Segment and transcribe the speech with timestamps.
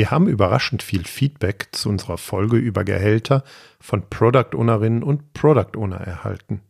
[0.00, 3.44] Wir haben überraschend viel Feedback zu unserer Folge über Gehälter
[3.80, 6.62] von Product Ownerinnen und Product Owner erhalten.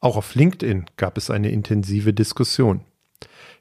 [0.00, 2.80] Auch auf LinkedIn gab es eine intensive Diskussion.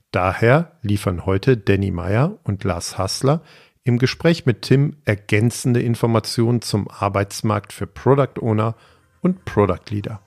[0.09, 3.43] Daher liefern heute Danny Meyer und Lars Hassler
[3.83, 8.73] im Gespräch mit Tim ergänzende Informationen zum Arbeitsmarkt für Product Owner
[9.21, 10.21] und Product Leader.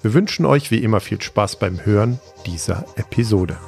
[0.00, 3.58] Wir wünschen euch wie immer viel Spaß beim Hören dieser Episode.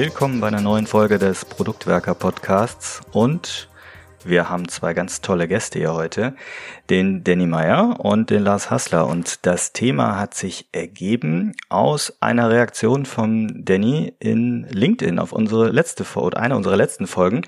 [0.00, 3.00] Willkommen bei einer neuen Folge des Produktwerker Podcasts.
[3.10, 3.68] Und
[4.24, 6.36] wir haben zwei ganz tolle Gäste hier heute,
[6.88, 9.08] den Danny Meyer und den Lars Hassler.
[9.08, 15.70] Und das Thema hat sich ergeben aus einer Reaktion von Danny in LinkedIn auf unsere
[15.70, 17.42] letzte oder eine unserer letzten Folgen,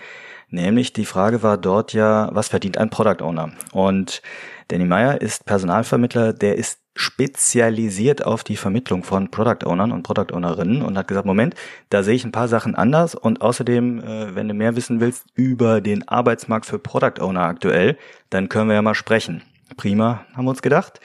[0.49, 3.53] nämlich die Frage war dort ja, was verdient ein Product Owner?
[3.71, 4.23] Und
[4.71, 10.33] Danny Meyer ist Personalvermittler, der ist spezialisiert auf die Vermittlung von Product Ownern und Product
[10.33, 11.57] Ownerinnen und hat gesagt, Moment,
[11.89, 15.27] da sehe ich ein paar Sachen anders und außerdem, äh, wenn du mehr wissen willst
[15.35, 17.99] über den Arbeitsmarkt für Product Owner aktuell,
[18.31, 19.43] dann können wir ja mal sprechen.
[19.77, 21.01] Prima, haben wir uns gedacht.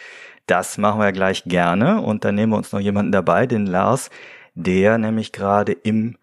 [0.45, 3.65] Das machen wir ja gleich gerne und dann nehmen wir uns noch jemanden dabei, den
[3.65, 4.11] Lars,
[4.53, 6.17] der nämlich gerade im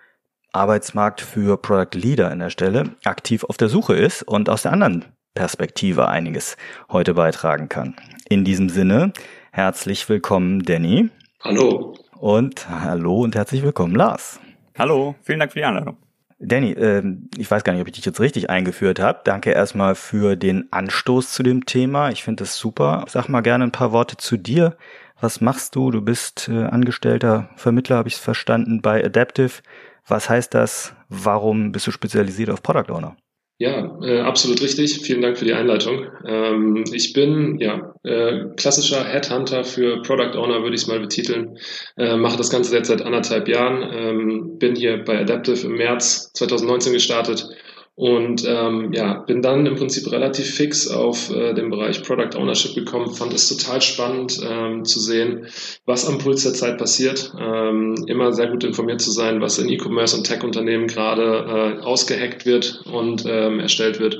[0.52, 4.72] Arbeitsmarkt für Product Leader an der Stelle aktiv auf der Suche ist und aus der
[4.72, 6.56] anderen Perspektive einiges
[6.90, 7.94] heute beitragen kann.
[8.28, 9.12] In diesem Sinne,
[9.54, 11.10] Herzlich willkommen, Danny.
[11.42, 11.94] Hallo.
[12.18, 14.40] Und hallo und herzlich willkommen, Lars.
[14.78, 15.98] Hallo, vielen Dank für die Einladung.
[16.38, 17.02] Danny, äh,
[17.36, 19.20] ich weiß gar nicht, ob ich dich jetzt richtig eingeführt habe.
[19.24, 22.08] Danke erstmal für den Anstoß zu dem Thema.
[22.08, 23.04] Ich finde das super.
[23.08, 24.74] Sag mal gerne ein paar Worte zu dir.
[25.20, 25.90] Was machst du?
[25.90, 29.60] Du bist äh, angestellter Vermittler, habe ich es verstanden, bei Adaptive.
[30.06, 30.94] Was heißt das?
[31.10, 33.16] Warum bist du spezialisiert auf Product Owner?
[33.62, 35.02] Ja, äh, absolut richtig.
[35.02, 36.08] Vielen Dank für die Einleitung.
[36.26, 41.56] Ähm, ich bin ja äh, klassischer Headhunter für Product Owner, würde ich es mal betiteln.
[41.96, 43.88] Äh, mache das Ganze jetzt seit anderthalb Jahren.
[43.92, 47.46] Ähm, bin hier bei Adaptive im März 2019 gestartet
[47.94, 52.74] und ähm, ja, bin dann im Prinzip relativ fix auf äh, den Bereich Product Ownership
[52.74, 55.46] gekommen, fand es total spannend ähm, zu sehen,
[55.84, 59.68] was am Puls der Zeit passiert, ähm, immer sehr gut informiert zu sein, was in
[59.68, 64.18] E-Commerce und Tech-Unternehmen gerade äh, ausgeheckt wird und ähm, erstellt wird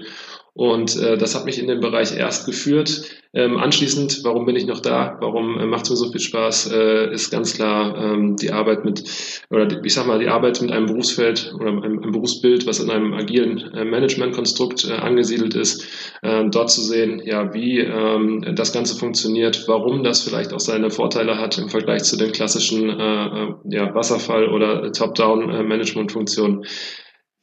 [0.54, 3.02] und äh, das hat mich in den Bereich erst geführt.
[3.32, 5.16] Ähm, anschließend, warum bin ich noch da?
[5.20, 6.70] Warum äh, macht es mir so viel Spaß?
[6.70, 9.02] Äh, ist ganz klar ähm, die Arbeit mit,
[9.48, 12.80] oder die, ich sag mal, die Arbeit mit einem Berufsfeld oder einem, einem Berufsbild, was
[12.80, 15.86] in einem agilen äh, Managementkonstrukt äh, angesiedelt ist,
[16.20, 20.90] äh, dort zu sehen, ja, wie ähm, das Ganze funktioniert, warum das vielleicht auch seine
[20.90, 26.66] Vorteile hat im Vergleich zu den klassischen äh, äh ja, Wasserfall- oder Top-Down-Management-Funktionen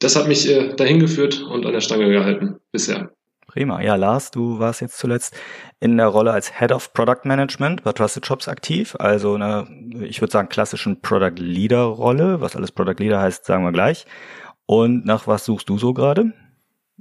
[0.00, 3.10] das hat mich äh, dahin geführt und an der Stange gehalten bisher.
[3.46, 3.82] Prima.
[3.82, 5.36] Ja, Lars, du warst jetzt zuletzt
[5.80, 8.94] in der Rolle als Head of Product Management bei Trusted Shops aktiv.
[9.00, 9.66] Also eine,
[10.02, 12.40] ich würde sagen, klassischen Product Leader Rolle.
[12.40, 14.06] Was alles Product Leader heißt, sagen wir gleich.
[14.66, 16.32] Und nach was suchst du so gerade?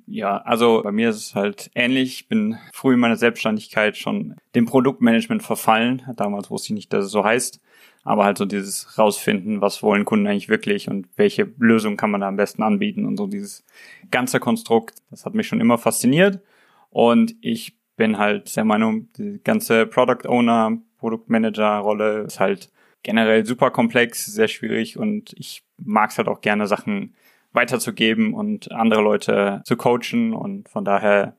[0.08, 2.22] Ja, also bei mir ist es halt ähnlich.
[2.22, 6.02] Ich bin früh in meiner Selbstständigkeit schon dem Produktmanagement verfallen.
[6.16, 7.62] Damals wusste ich nicht, dass es so heißt
[8.04, 12.22] aber halt so dieses rausfinden, was wollen Kunden eigentlich wirklich und welche Lösung kann man
[12.22, 13.66] da am besten anbieten und so dieses
[14.12, 16.42] ganze Konstrukt, das hat mich schon immer fasziniert.
[16.90, 22.72] Und ich bin halt der Meinung, die ganze Product Owner, Produktmanager Rolle ist halt
[23.04, 27.14] generell super komplex, sehr schwierig und ich mag es halt auch gerne Sachen
[27.54, 31.36] weiterzugeben und andere Leute zu coachen und von daher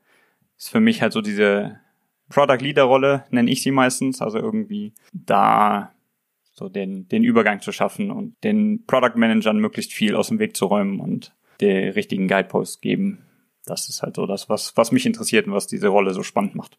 [0.57, 1.79] ist für mich halt so diese
[2.29, 5.91] Product Leader Rolle, nenne ich sie meistens, also irgendwie da
[6.51, 10.55] so den, den Übergang zu schaffen und den Product Managern möglichst viel aus dem Weg
[10.55, 13.25] zu räumen und der richtigen Guidepost geben.
[13.65, 16.55] Das ist halt so das, was, was mich interessiert und was diese Rolle so spannend
[16.55, 16.75] macht.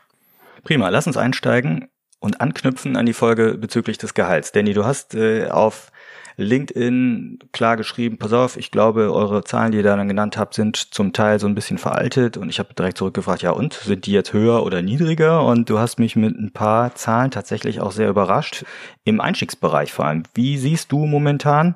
[0.65, 1.89] Prima, lass uns einsteigen
[2.21, 4.53] und anknüpfen an die Folge bezüglich des Gehalts.
[4.53, 5.92] Danny, du hast äh, auf
[6.37, 10.55] LinkedIn klar geschrieben, pass auf, ich glaube, eure Zahlen, die ihr da dann genannt habt,
[10.55, 12.37] sind zum Teil so ein bisschen veraltet.
[12.37, 15.45] Und ich habe direkt zurückgefragt, ja und, sind die jetzt höher oder niedriger?
[15.45, 18.65] Und du hast mich mit ein paar Zahlen tatsächlich auch sehr überrascht,
[19.05, 20.23] im Einstiegsbereich vor allem.
[20.35, 21.75] Wie siehst du momentan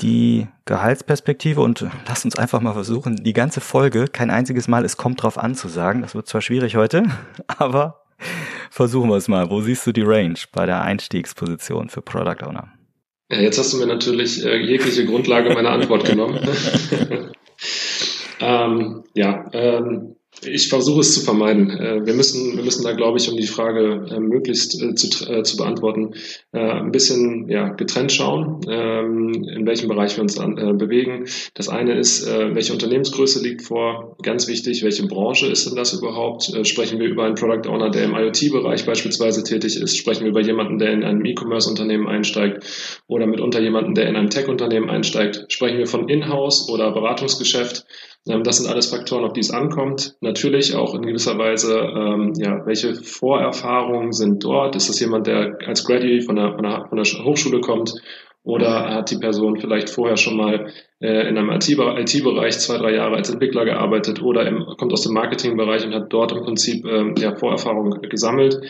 [0.00, 1.60] die Gehaltsperspektive?
[1.60, 5.38] Und lass uns einfach mal versuchen, die ganze Folge, kein einziges Mal, es kommt drauf
[5.38, 6.02] an zu sagen.
[6.02, 7.04] Das wird zwar schwierig heute,
[7.46, 8.02] aber
[8.70, 9.50] versuchen wir es mal.
[9.50, 12.75] Wo siehst du die Range bei der Einstiegsposition für Product Owner?
[13.30, 16.38] Ja, jetzt hast du mir natürlich äh, jegliche Grundlage meiner Antwort genommen.
[18.40, 21.70] ähm, ja, ähm, Ich versuche es zu vermeiden.
[21.70, 25.08] Äh, wir müssen, wir müssen da, glaube ich, um die Frage äh, möglichst äh, zu,
[25.08, 26.14] zu beantworten,
[26.52, 31.26] ein bisschen ja, getrennt schauen, ähm, in welchem Bereich wir uns bewegen.
[31.54, 34.16] Das eine ist, welche Unternehmensgröße liegt vor?
[34.22, 36.50] Ganz wichtig, welche Branche ist denn das überhaupt?
[36.66, 39.96] Sprechen wir über einen Product Owner, der im IoT-Bereich beispielsweise tätig ist?
[39.96, 42.64] Sprechen wir über jemanden, der in einem E-Commerce-Unternehmen einsteigt
[43.06, 45.46] oder mitunter jemanden, der in einem Tech-Unternehmen einsteigt?
[45.48, 47.86] Sprechen wir von Inhouse oder Beratungsgeschäft?
[48.28, 50.16] Ähm, das sind alles Faktoren, auf die es ankommt.
[50.20, 54.76] Natürlich auch in gewisser Weise, ähm, ja, welche Vorerfahrungen sind dort?
[54.76, 57.94] Ist das jemand, der als Graduate von der, von der, von der Hochschule kommt?
[58.42, 63.16] Oder hat die Person vielleicht vorher schon mal äh, in einem IT-Bereich zwei, drei Jahre
[63.16, 67.14] als Entwickler gearbeitet oder im, kommt aus dem Marketingbereich und hat dort im Prinzip ähm,
[67.18, 68.60] ja, Vorerfahrungen gesammelt?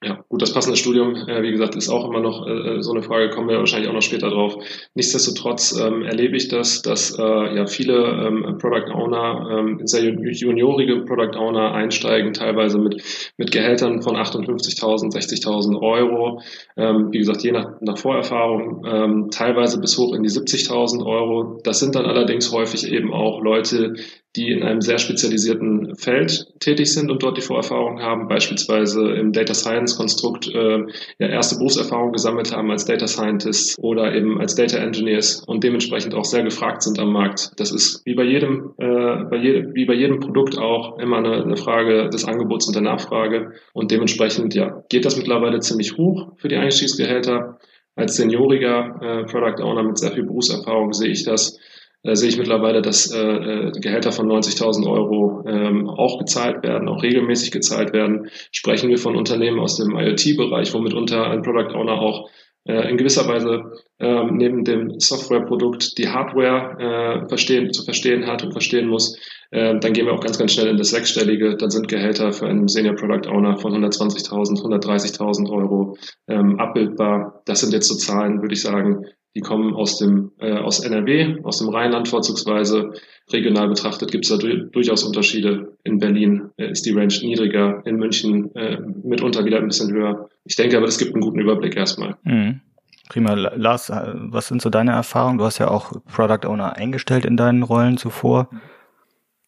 [0.00, 3.02] Ja, gut, das passende Studium, äh, wie gesagt, ist auch immer noch äh, so eine
[3.02, 4.56] Frage, kommen wir wahrscheinlich auch noch später drauf.
[4.94, 11.00] Nichtsdestotrotz ähm, erlebe ich das, dass äh, ja viele ähm, Product Owner, ähm, sehr juniorige
[11.00, 13.02] Product Owner einsteigen, teilweise mit,
[13.38, 16.42] mit Gehältern von 58.000, 60.000 Euro.
[16.76, 21.60] Ähm, wie gesagt, je nach, nach Vorerfahrung, ähm, teilweise bis hoch in die 70.000 Euro.
[21.64, 23.94] Das sind dann allerdings häufig eben auch Leute,
[24.38, 29.32] die in einem sehr spezialisierten Feld tätig sind und dort die Vorerfahrung haben, beispielsweise im
[29.32, 30.78] Data Science Konstrukt äh,
[31.18, 36.14] ja, erste Berufserfahrung gesammelt haben als Data Scientists oder eben als Data Engineers und dementsprechend
[36.14, 37.50] auch sehr gefragt sind am Markt.
[37.56, 41.42] Das ist wie bei jedem, äh, bei jedem wie bei jedem Produkt auch immer eine,
[41.42, 46.32] eine Frage des Angebots und der Nachfrage und dementsprechend ja geht das mittlerweile ziemlich hoch
[46.36, 47.58] für die Einstiegsgehälter.
[47.96, 51.58] Als senioriger äh, Product Owner mit sehr viel Berufserfahrung sehe ich das
[52.02, 56.88] äh, sehe ich mittlerweile, dass äh, äh Gehälter von 90.000 Euro ähm, auch gezahlt werden,
[56.88, 58.28] auch regelmäßig gezahlt werden.
[58.52, 62.30] Sprechen wir von Unternehmen aus dem IoT-Bereich, womit unter ein Product Owner auch
[62.68, 63.62] äh, in gewisser Weise
[63.98, 69.18] äh, neben dem Softwareprodukt die Hardware äh, verstehen, zu verstehen hat und verstehen muss,
[69.50, 71.56] äh, dann gehen wir auch ganz, ganz schnell in das Sechsstellige.
[71.56, 75.96] Dann sind Gehälter für einen Senior Product Owner von 120.000, 130.000 Euro
[76.28, 77.42] ähm, abbildbar.
[77.46, 79.06] Das sind jetzt so Zahlen, würde ich sagen,
[79.38, 82.90] die kommen aus dem äh, aus NRW, aus dem Rheinland vorzugsweise.
[83.32, 85.76] Regional betrachtet gibt es da du durchaus Unterschiede.
[85.84, 90.28] In Berlin äh, ist die Range niedriger, in München äh, mitunter wieder ein bisschen höher.
[90.44, 92.16] Ich denke aber, das gibt einen guten Überblick erstmal.
[92.24, 92.62] Mhm.
[93.08, 93.34] Prima.
[93.34, 95.38] Lars, äh, was sind so deine Erfahrungen?
[95.38, 98.50] Du hast ja auch Product Owner eingestellt in deinen Rollen zuvor.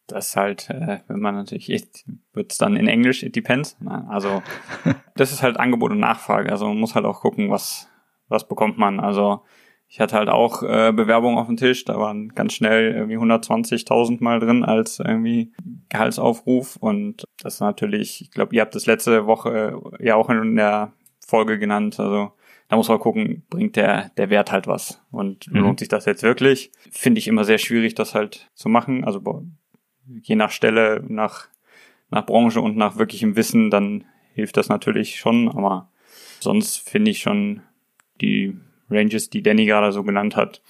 [0.07, 1.69] Das ist halt, äh, wenn man natürlich,
[2.33, 3.77] wird es dann in Englisch, it depends.
[4.09, 4.41] Also
[5.17, 6.53] das ist halt Angebot und Nachfrage.
[6.53, 7.89] Also man muss halt auch gucken, was,
[8.29, 9.01] was bekommt man.
[9.01, 9.43] Also
[9.93, 14.23] ich hatte halt auch äh, Bewerbungen auf dem Tisch, da waren ganz schnell irgendwie 120.000
[14.23, 15.53] mal drin als irgendwie
[15.89, 16.77] Gehaltsaufruf.
[16.77, 20.93] Und das ist natürlich, ich glaube, ihr habt das letzte Woche ja auch in der
[21.27, 22.31] Folge genannt, also
[22.69, 25.03] da muss man gucken, bringt der, der Wert halt was?
[25.11, 25.59] Und mhm.
[25.59, 26.71] lohnt sich das jetzt wirklich?
[26.93, 29.21] Finde ich immer sehr schwierig, das halt zu machen, also
[30.23, 31.49] je nach Stelle, nach,
[32.11, 34.05] nach Branche und nach wirklichem Wissen, dann
[34.35, 35.91] hilft das natürlich schon, aber
[36.39, 37.63] sonst finde ich schon
[38.21, 38.57] die
[38.91, 40.63] Ranges, die Danny gerade so genannt hat,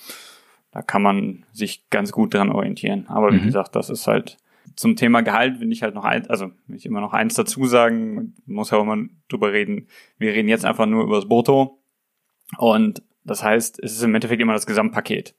[0.72, 3.06] da kann man sich ganz gut dran orientieren.
[3.08, 3.46] Aber wie mhm.
[3.46, 4.38] gesagt, das ist halt
[4.76, 7.64] zum Thema Gehalt, will ich halt noch ein, also will ich immer noch eins dazu
[7.66, 9.88] sagen, muss ja auch immer drüber reden.
[10.18, 11.78] Wir reden jetzt einfach nur über das Brutto.
[12.56, 15.34] Und das heißt, es ist im Endeffekt immer das Gesamtpaket.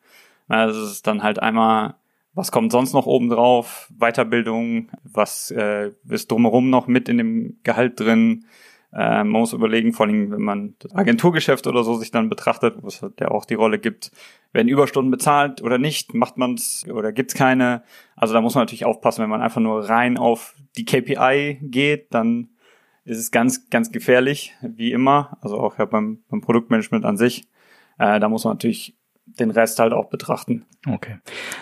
[0.47, 1.95] Also es ist dann halt einmal,
[2.33, 3.91] was kommt sonst noch oben drauf?
[3.97, 8.45] Weiterbildung, was äh, ist drumherum noch mit in dem Gehalt drin?
[8.93, 12.75] Äh, man muss überlegen, vor allem wenn man das Agenturgeschäft oder so sich dann betrachtet,
[12.81, 14.11] wo es ja auch die Rolle gibt,
[14.51, 17.83] werden Überstunden bezahlt oder nicht, macht man es oder gibt's keine.
[18.15, 22.13] Also da muss man natürlich aufpassen, wenn man einfach nur rein auf die KPI geht,
[22.13, 22.49] dann
[23.05, 25.37] ist es ganz, ganz gefährlich, wie immer.
[25.41, 27.47] Also auch ja beim, beim Produktmanagement an sich.
[27.97, 30.65] Äh, da muss man natürlich den Rest halt auch betrachten.
[30.87, 31.17] Okay.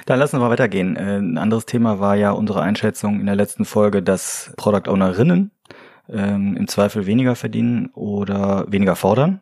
[0.05, 0.95] Dann lassen wir weitergehen.
[0.95, 5.51] Äh, ein anderes Thema war ja unsere Einschätzung in der letzten Folge, dass Product Ownerinnen
[6.11, 9.41] ähm, im Zweifel weniger verdienen oder weniger fordern?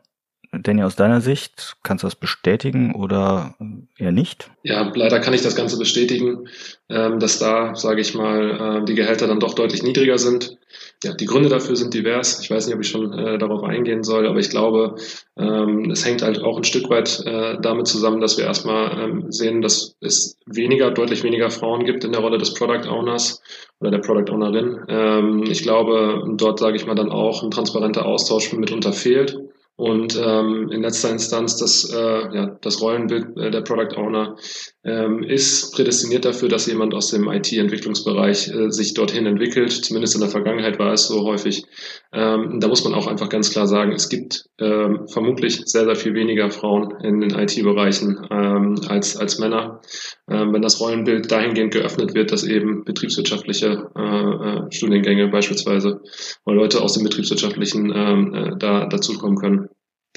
[0.62, 3.56] Danny, aus deiner Sicht, kannst du das bestätigen oder
[3.98, 4.50] eher nicht?
[4.64, 6.48] Ja, leider kann ich das Ganze bestätigen,
[6.90, 10.58] ähm, dass da, sage ich mal, äh, die Gehälter dann doch deutlich niedriger sind.
[11.04, 12.40] Ja, die Gründe dafür sind divers.
[12.42, 14.96] Ich weiß nicht, ob ich schon äh, darauf eingehen soll, aber ich glaube,
[15.38, 19.32] ähm, es hängt halt auch ein Stück weit äh, damit zusammen, dass wir erstmal ähm,
[19.32, 23.42] sehen, dass es weniger, deutlich weniger Frauen gibt in der Rolle des Product Owners
[23.80, 25.44] oder der Product Ownerin.
[25.52, 29.38] ich glaube, dort sage ich mal dann auch ein transparenter Austausch mitunter fehlt
[29.78, 34.36] und ähm, in letzter Instanz das, äh, ja, das Rollenbild äh, der Product Owner
[34.84, 39.72] ähm, ist prädestiniert dafür, dass jemand aus dem IT-Entwicklungsbereich äh, sich dorthin entwickelt.
[39.72, 41.64] Zumindest in der Vergangenheit war es so häufig.
[42.12, 45.96] Ähm, da muss man auch einfach ganz klar sagen, es gibt ähm, vermutlich sehr, sehr
[45.96, 49.82] viel weniger Frauen in den IT-Bereichen ähm, als, als Männer.
[50.28, 56.02] Ähm, wenn das Rollenbild dahingehend geöffnet wird, dass eben betriebswirtschaftliche äh, äh, Studiengänge beispielsweise
[56.46, 59.67] oder Leute aus dem betriebswirtschaftlichen ähm, äh, da dazukommen können,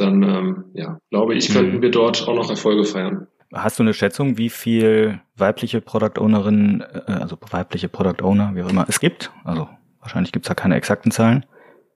[0.00, 1.82] dann ähm, ja, glaube ich, könnten mhm.
[1.82, 3.26] wir dort auch noch Erfolge feiern.
[3.52, 8.62] Hast du eine Schätzung, wie viel weibliche Product Ownerinnen, äh, also weibliche Product Owner, wie
[8.62, 9.32] auch immer, es gibt?
[9.44, 9.68] Also
[10.00, 11.44] wahrscheinlich gibt es da keine exakten Zahlen.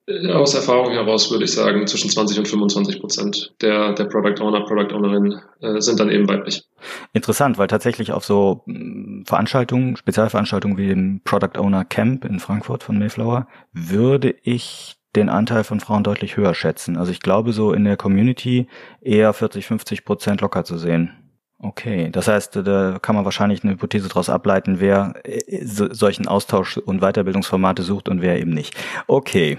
[0.06, 4.42] Äh, aus Erfahrung heraus würde ich sagen, zwischen 20 und 25 Prozent der, der Product
[4.42, 6.64] Owner, Product Ownerinnen äh, sind dann eben weiblich.
[7.12, 12.82] Interessant, weil tatsächlich auf so mm, Veranstaltungen, Spezialveranstaltungen wie dem Product Owner Camp in Frankfurt
[12.82, 16.96] von Mayflower, würde ich den Anteil von Frauen deutlich höher schätzen.
[16.96, 18.66] Also ich glaube so in der Community
[19.00, 21.12] eher 40, 50 Prozent locker zu sehen.
[21.58, 26.76] Okay, das heißt, da kann man wahrscheinlich eine Hypothese daraus ableiten, wer äh, solchen Austausch
[26.76, 28.76] und Weiterbildungsformate sucht und wer eben nicht.
[29.06, 29.56] Okay,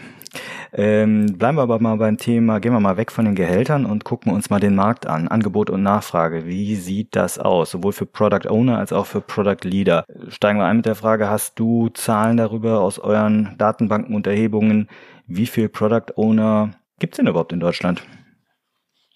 [0.73, 4.03] ähm, bleiben wir aber mal beim Thema, gehen wir mal weg von den Gehältern und
[4.03, 5.27] gucken uns mal den Markt an.
[5.27, 6.45] Angebot und Nachfrage.
[6.45, 7.71] Wie sieht das aus?
[7.71, 10.05] Sowohl für Product Owner als auch für Product Leader.
[10.29, 14.89] Steigen wir ein mit der Frage, hast du Zahlen darüber aus euren Datenbanken und Erhebungen,
[15.27, 18.03] wie viel Product Owner gibt es denn überhaupt in Deutschland?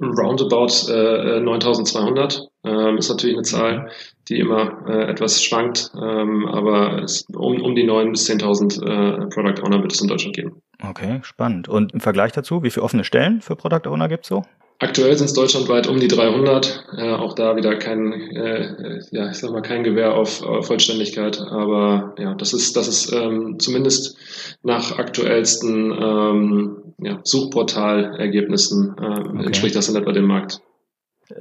[0.02, 3.90] Roundabout äh, 9200 ähm, ist natürlich eine Zahl,
[4.30, 9.28] die immer äh, etwas schwankt, ähm, aber es, um, um die 9.000 bis 10.000 äh,
[9.28, 10.62] Product Owner wird es in Deutschland geben.
[10.82, 11.68] Okay, spannend.
[11.68, 14.44] Und im Vergleich dazu, wie viele offene Stellen für Product Owner gibt es so?
[14.82, 16.86] Aktuell sind es deutschlandweit um die 300.
[16.98, 21.42] Äh, auch da wieder kein, äh, ja, ich sag mal kein Gewehr auf, auf Vollständigkeit.
[21.42, 24.16] Aber ja, das ist, das ist ähm, zumindest
[24.64, 29.46] nach aktuellsten ähm, ja, Suchportalergebnissen äh, okay.
[29.48, 30.62] entspricht das in etwa dem Markt.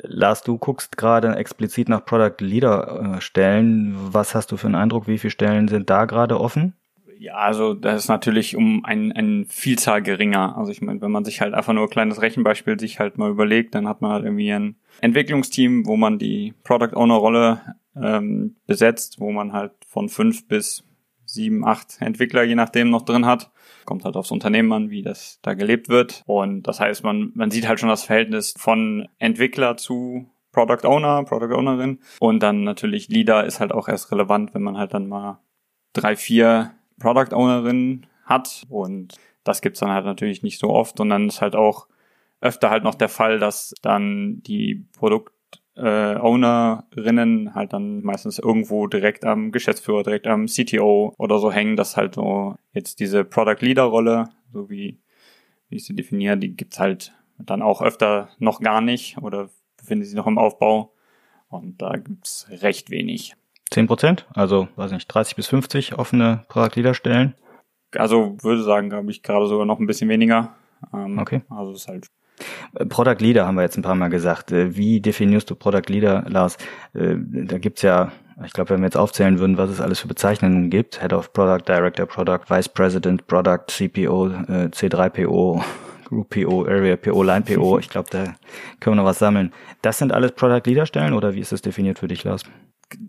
[0.03, 3.95] Lars, du guckst gerade explizit nach Product Leader äh, Stellen.
[4.13, 5.07] Was hast du für einen Eindruck?
[5.07, 6.75] Wie viele Stellen sind da gerade offen?
[7.19, 10.57] Ja, also das ist natürlich um ein, ein Vielzahl geringer.
[10.57, 13.31] Also ich meine, wenn man sich halt einfach nur ein kleines Rechenbeispiel sich halt mal
[13.31, 17.61] überlegt, dann hat man halt irgendwie ein Entwicklungsteam, wo man die Product Owner Rolle
[18.01, 20.85] ähm, besetzt, wo man halt von fünf bis
[21.25, 23.51] sieben, acht Entwickler je nachdem noch drin hat.
[23.89, 26.23] Kommt halt aufs Unternehmen an, wie das da gelebt wird.
[26.27, 31.25] Und das heißt, man, man sieht halt schon das Verhältnis von Entwickler zu Product Owner,
[31.25, 32.01] Product Ownerin.
[32.21, 35.41] Und dann natürlich Leader ist halt auch erst relevant, wenn man halt dann mal
[35.95, 41.09] drei, vier Product Ownerin hat und das gibt's dann halt natürlich nicht so oft und
[41.09, 41.89] dann ist halt auch
[42.43, 45.33] öfter halt noch der Fall, dass dann die Produkt
[45.79, 51.77] äh, Ownerinnen halt dann meistens irgendwo direkt am Geschäftsführer, direkt am CTO oder so hängen,
[51.77, 54.99] dass halt so jetzt diese Product Leader Rolle, so wie,
[55.69, 60.05] wie ich sie definiere, die gibt's halt dann auch öfter noch gar nicht oder befinden
[60.05, 60.93] sich noch im Aufbau
[61.49, 63.35] und da gibt's recht wenig.
[63.71, 67.35] 10 Prozent, also weiß nicht, 30 bis 50 offene Product Leader Stellen.
[67.95, 70.55] Also würde sagen, glaube ich, gerade sogar noch ein bisschen weniger.
[70.93, 71.43] Ähm, okay.
[71.49, 72.09] Also es ist halt
[72.89, 74.53] Product Leader haben wir jetzt ein paar Mal gesagt.
[74.53, 76.57] Äh, wie definierst du Product Leader, Lars?
[76.95, 78.13] Äh, da gibt's ja,
[78.45, 81.33] ich glaube, wenn wir jetzt aufzählen würden, was es alles für Bezeichnungen gibt, Head of
[81.33, 85.63] Product, Director Product, Vice President Product, CPO, C3PO,
[86.05, 88.25] Group PO, Area PO, Line PO, ich glaube, da
[88.81, 89.53] können wir noch was sammeln.
[89.83, 92.45] Das sind alles Product Leader Stellen oder wie ist das definiert für dich, Lars?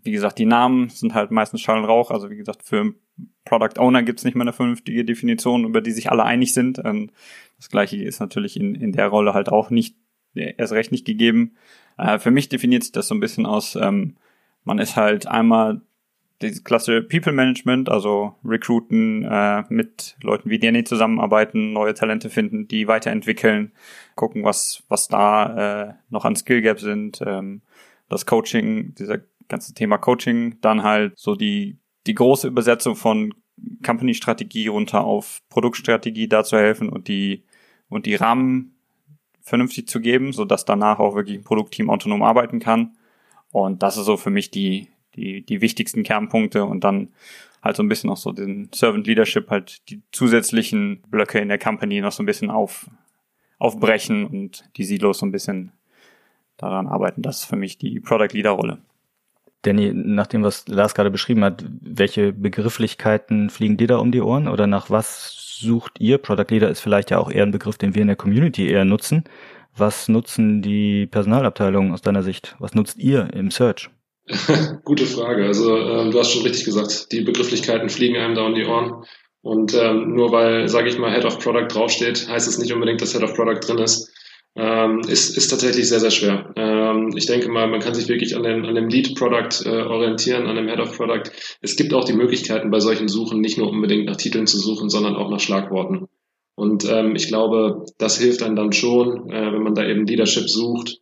[0.03, 2.11] Wie gesagt, die Namen sind halt meistens Schall und Rauch.
[2.11, 2.93] Also wie gesagt, für
[3.45, 6.81] Product Owner gibt es nicht mehr eine vernünftige Definition, über die sich alle einig sind.
[6.83, 7.11] Ähm,
[7.57, 9.95] das gleiche ist natürlich in, in der Rolle halt auch nicht,
[10.33, 11.55] erst recht nicht gegeben.
[11.97, 14.15] Äh, für mich definiert sich das so ein bisschen aus, ähm,
[14.63, 15.81] man ist halt einmal
[16.41, 22.67] die klasse People Management, also Recruiten, äh, mit Leuten wie Danny zusammenarbeiten, neue Talente finden,
[22.67, 23.73] die weiterentwickeln,
[24.15, 27.61] gucken, was, was da äh, noch an Skill Gap sind, ähm,
[28.07, 31.77] das Coaching, dieser ganze Thema Coaching, dann halt so die,
[32.07, 33.33] die große Übersetzung von
[33.85, 37.43] Company-Strategie runter auf Produktstrategie da zu helfen und die,
[37.89, 38.75] und die Rahmen
[39.41, 42.95] vernünftig zu geben, so dass danach auch wirklich ein Produktteam autonom arbeiten kann.
[43.51, 47.09] Und das ist so für mich die, die, die wichtigsten Kernpunkte und dann
[47.61, 51.59] halt so ein bisschen noch so den Servant Leadership, halt die zusätzlichen Blöcke in der
[51.59, 52.89] Company noch so ein bisschen auf,
[53.57, 55.71] aufbrechen und die Silos so ein bisschen
[56.57, 57.21] daran arbeiten.
[57.21, 58.79] Das ist für mich die Product Leader Rolle.
[59.63, 64.21] Danny, nach dem, was Lars gerade beschrieben hat, welche Begrifflichkeiten fliegen dir da um die
[64.21, 66.17] Ohren oder nach was sucht ihr?
[66.17, 68.85] Product Leader ist vielleicht ja auch eher ein Begriff, den wir in der Community eher
[68.85, 69.25] nutzen.
[69.75, 72.55] Was nutzen die Personalabteilungen aus deiner Sicht?
[72.59, 73.89] Was nutzt ihr im Search?
[74.85, 75.45] Gute Frage.
[75.45, 79.03] Also ähm, du hast schon richtig gesagt, die Begrifflichkeiten fliegen einem da um die Ohren.
[79.41, 83.01] Und ähm, nur weil, sage ich mal, Head of Product draufsteht, heißt es nicht unbedingt,
[83.01, 84.11] dass Head of Product drin ist.
[84.55, 86.51] Ähm, ist, ist tatsächlich sehr, sehr schwer.
[86.55, 90.47] Ähm, ich denke mal, man kann sich wirklich an dem, an dem Lead-Product äh, orientieren,
[90.47, 91.31] an dem Head-of-Product.
[91.61, 94.89] Es gibt auch die Möglichkeiten, bei solchen Suchen nicht nur unbedingt nach Titeln zu suchen,
[94.89, 96.07] sondern auch nach Schlagworten.
[96.55, 100.49] Und ähm, ich glaube, das hilft einem dann schon, äh, wenn man da eben Leadership
[100.49, 100.99] sucht.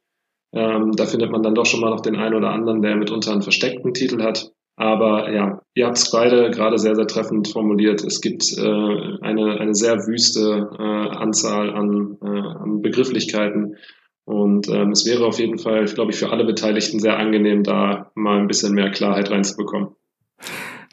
[0.54, 3.32] Ähm, da findet man dann doch schon mal noch den einen oder anderen, der mitunter
[3.32, 4.52] einen versteckten Titel hat.
[4.80, 8.04] Aber ja, ihr habt es beide gerade sehr, sehr treffend formuliert.
[8.04, 13.76] Es gibt äh, eine, eine sehr wüste äh, Anzahl an, äh, an Begrifflichkeiten.
[14.24, 18.12] Und ähm, es wäre auf jeden Fall, glaube ich, für alle Beteiligten sehr angenehm, da
[18.14, 19.96] mal ein bisschen mehr Klarheit reinzubekommen.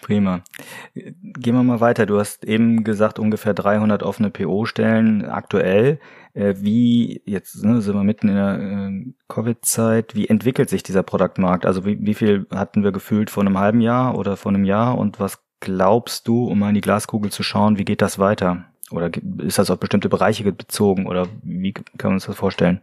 [0.04, 0.42] Prima.
[0.92, 2.04] Gehen wir mal weiter.
[2.04, 5.98] Du hast eben gesagt, ungefähr 300 offene PO-Stellen aktuell.
[6.34, 11.02] Äh, wie, jetzt ne, sind wir mitten in der äh, Covid-Zeit, wie entwickelt sich dieser
[11.02, 11.64] Produktmarkt?
[11.64, 14.98] Also wie, wie viel hatten wir gefühlt vor einem halben Jahr oder vor einem Jahr
[14.98, 18.66] und was glaubst du, um mal in die Glaskugel zu schauen, wie geht das weiter?
[18.90, 22.82] Oder ist das auf bestimmte Bereiche bezogen oder wie kann man uns das vorstellen?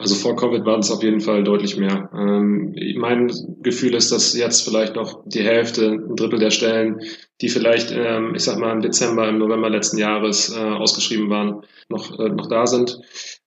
[0.00, 2.08] Also vor Covid waren es auf jeden Fall deutlich mehr.
[2.14, 7.00] Ähm, mein Gefühl ist, dass jetzt vielleicht noch die Hälfte, ein Drittel der Stellen,
[7.40, 11.62] die vielleicht, ähm, ich sag mal, im Dezember, im November letzten Jahres äh, ausgeschrieben waren,
[11.88, 13.00] noch, äh, noch da sind.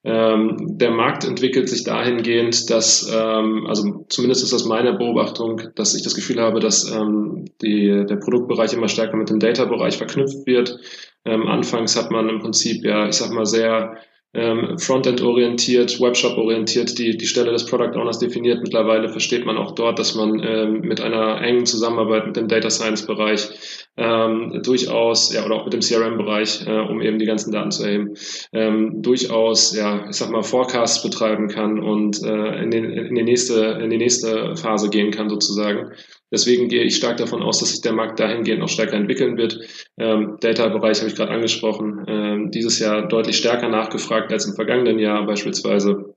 [0.03, 5.96] Ähm, der Markt entwickelt sich dahingehend, dass, ähm, also zumindest ist das meine Beobachtung, dass
[5.96, 10.46] ich das Gefühl habe, dass ähm, die, der Produktbereich immer stärker mit dem Data-Bereich verknüpft
[10.46, 10.77] wird.
[11.24, 13.96] Ähm, anfangs hat man im Prinzip ja, ich sag mal, sehr
[14.34, 18.62] ähm, Frontend-orientiert, Webshop-orientiert die, die Stelle des Product Owners definiert.
[18.62, 22.70] Mittlerweile versteht man auch dort, dass man ähm, mit einer engen Zusammenarbeit mit dem Data
[22.70, 23.50] Science-Bereich
[23.98, 27.84] ähm, durchaus, ja, oder auch mit dem CRM-Bereich, äh, um eben die ganzen Daten zu
[27.84, 28.14] erheben,
[28.54, 33.24] ähm, durchaus, ja, ich sag mal, Forecasts betreiben kann und äh, in, den, in, die
[33.24, 35.92] nächste, in die nächste Phase gehen kann sozusagen.
[36.32, 39.60] Deswegen gehe ich stark davon aus, dass sich der Markt dahingehend noch stärker entwickeln wird.
[39.98, 42.06] Ähm, Data-Bereich habe ich gerade angesprochen.
[42.08, 46.14] Ähm, dieses Jahr deutlich stärker nachgefragt als im vergangenen Jahr beispielsweise.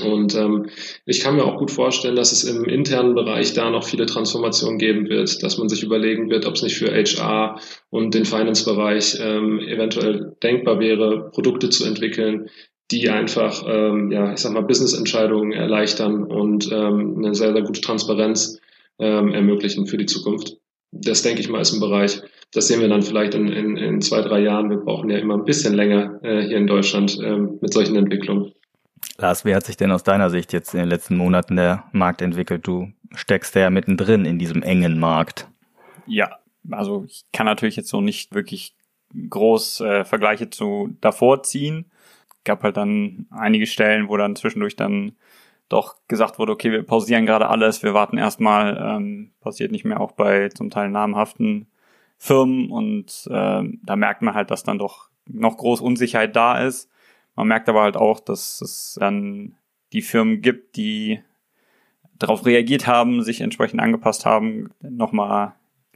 [0.00, 0.70] Und ähm,
[1.04, 4.78] ich kann mir auch gut vorstellen, dass es im internen Bereich da noch viele Transformationen
[4.78, 9.18] geben wird, dass man sich überlegen wird, ob es nicht für HR und den Finance-Bereich
[9.20, 12.48] ähm, eventuell denkbar wäre, Produkte zu entwickeln,
[12.90, 17.80] die einfach, ähm, ja, ich sag mal, Business-Entscheidungen erleichtern und ähm, eine sehr, sehr gute
[17.82, 18.60] Transparenz
[18.98, 20.56] ähm, ermöglichen für die Zukunft.
[20.90, 22.22] Das denke ich mal ist ein Bereich,
[22.52, 24.68] das sehen wir dann vielleicht in, in, in zwei, drei Jahren.
[24.68, 28.52] Wir brauchen ja immer ein bisschen länger äh, hier in Deutschland ähm, mit solchen Entwicklungen.
[29.16, 32.20] Lars, wie hat sich denn aus deiner Sicht jetzt in den letzten Monaten der Markt
[32.20, 32.66] entwickelt?
[32.66, 35.48] Du steckst ja mittendrin in diesem engen Markt.
[36.06, 36.38] Ja,
[36.70, 38.74] also ich kann natürlich jetzt so nicht wirklich
[39.30, 41.86] groß äh, Vergleiche zu davor ziehen.
[42.44, 45.12] Gab halt dann einige Stellen, wo dann zwischendurch dann
[45.72, 50.00] doch gesagt wurde, okay, wir pausieren gerade alles, wir warten erstmal, ähm, passiert nicht mehr
[50.00, 51.66] auch bei zum Teil namhaften
[52.18, 56.90] Firmen und ähm, da merkt man halt, dass dann doch noch groß Unsicherheit da ist.
[57.34, 59.54] Man merkt aber halt auch, dass es dann
[59.92, 61.20] die Firmen gibt, die
[62.18, 65.54] darauf reagiert haben, sich entsprechend angepasst haben, nochmal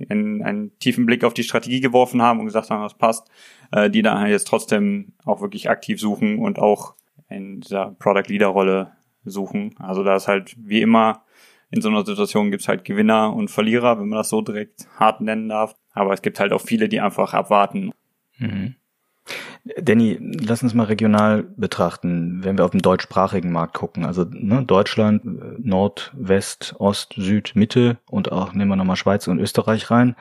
[0.08, 3.30] einen, einen tiefen Blick auf die Strategie geworfen haben und gesagt haben, was passt,
[3.72, 6.94] äh, die dann halt jetzt trotzdem auch wirklich aktiv suchen und auch
[7.28, 8.95] in dieser Product Leader Rolle
[9.26, 9.74] suchen.
[9.78, 11.22] Also da ist halt wie immer
[11.70, 15.20] in so einer Situation gibt's halt Gewinner und Verlierer, wenn man das so direkt hart
[15.20, 15.74] nennen darf.
[15.92, 17.90] Aber es gibt halt auch viele, die einfach abwarten.
[18.38, 18.76] Mhm.
[19.80, 24.04] Danny, lass uns mal regional betrachten, wenn wir auf den deutschsprachigen Markt gucken.
[24.04, 25.22] Also ne, Deutschland,
[25.64, 30.14] Nord, West, Ost, Süd, Mitte und auch nehmen wir nochmal Schweiz und Österreich rein.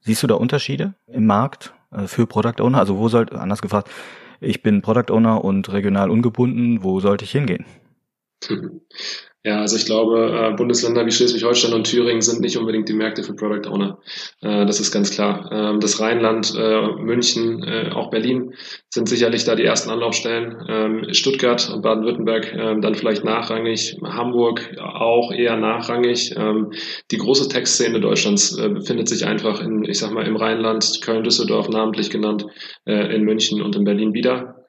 [0.00, 2.78] Siehst du da Unterschiede im Markt äh, für Product Owner?
[2.78, 3.88] Also wo sollte, anders gefragt,
[4.40, 7.64] ich bin Product Owner und regional ungebunden, wo sollte ich hingehen?
[9.42, 13.22] Ja, also ich glaube, äh, Bundesländer wie Schleswig-Holstein und Thüringen sind nicht unbedingt die Märkte
[13.22, 13.98] für Product Owner.
[14.42, 15.48] Äh, das ist ganz klar.
[15.50, 18.52] Ähm, das Rheinland, äh, München, auch Berlin
[18.90, 20.62] sind sicherlich da die ersten Anlaufstellen.
[20.68, 23.96] Ähm, Stuttgart und Baden-Württemberg ähm, dann vielleicht nachrangig.
[24.04, 26.34] Hamburg auch eher nachrangig.
[27.10, 31.68] Die große Tech-Szene Deutschlands befindet sich einfach in, ich sag mal, im Rheinland, Köln, Düsseldorf
[31.68, 32.46] namentlich genannt,
[32.84, 34.59] in München und in Berlin wieder.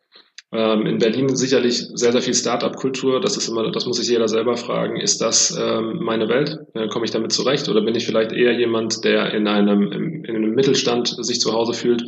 [0.53, 3.21] Ähm, in Berlin sicherlich sehr, sehr viel Startup-Kultur.
[3.21, 4.99] Das ist immer, das muss sich jeder selber fragen.
[4.99, 6.59] Ist das ähm, meine Welt?
[6.73, 7.69] Äh, Komme ich damit zurecht?
[7.69, 11.53] Oder bin ich vielleicht eher jemand, der in einem, in, in einem Mittelstand sich zu
[11.53, 12.03] Hause fühlt?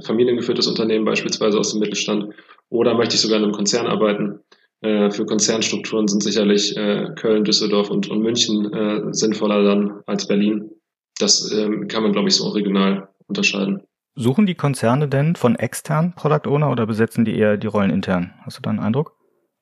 [0.00, 2.34] Familiengeführtes Unternehmen beispielsweise aus dem Mittelstand.
[2.70, 4.40] Oder möchte ich sogar in einem Konzern arbeiten?
[4.80, 10.26] Äh, für Konzernstrukturen sind sicherlich äh, Köln, Düsseldorf und, und München äh, sinnvoller dann als
[10.26, 10.70] Berlin.
[11.18, 13.82] Das ähm, kann man, glaube ich, so regional unterscheiden.
[14.14, 18.34] Suchen die Konzerne denn von externen Product Owner oder besetzen die eher die Rollen intern?
[18.44, 19.16] Hast du da einen Eindruck?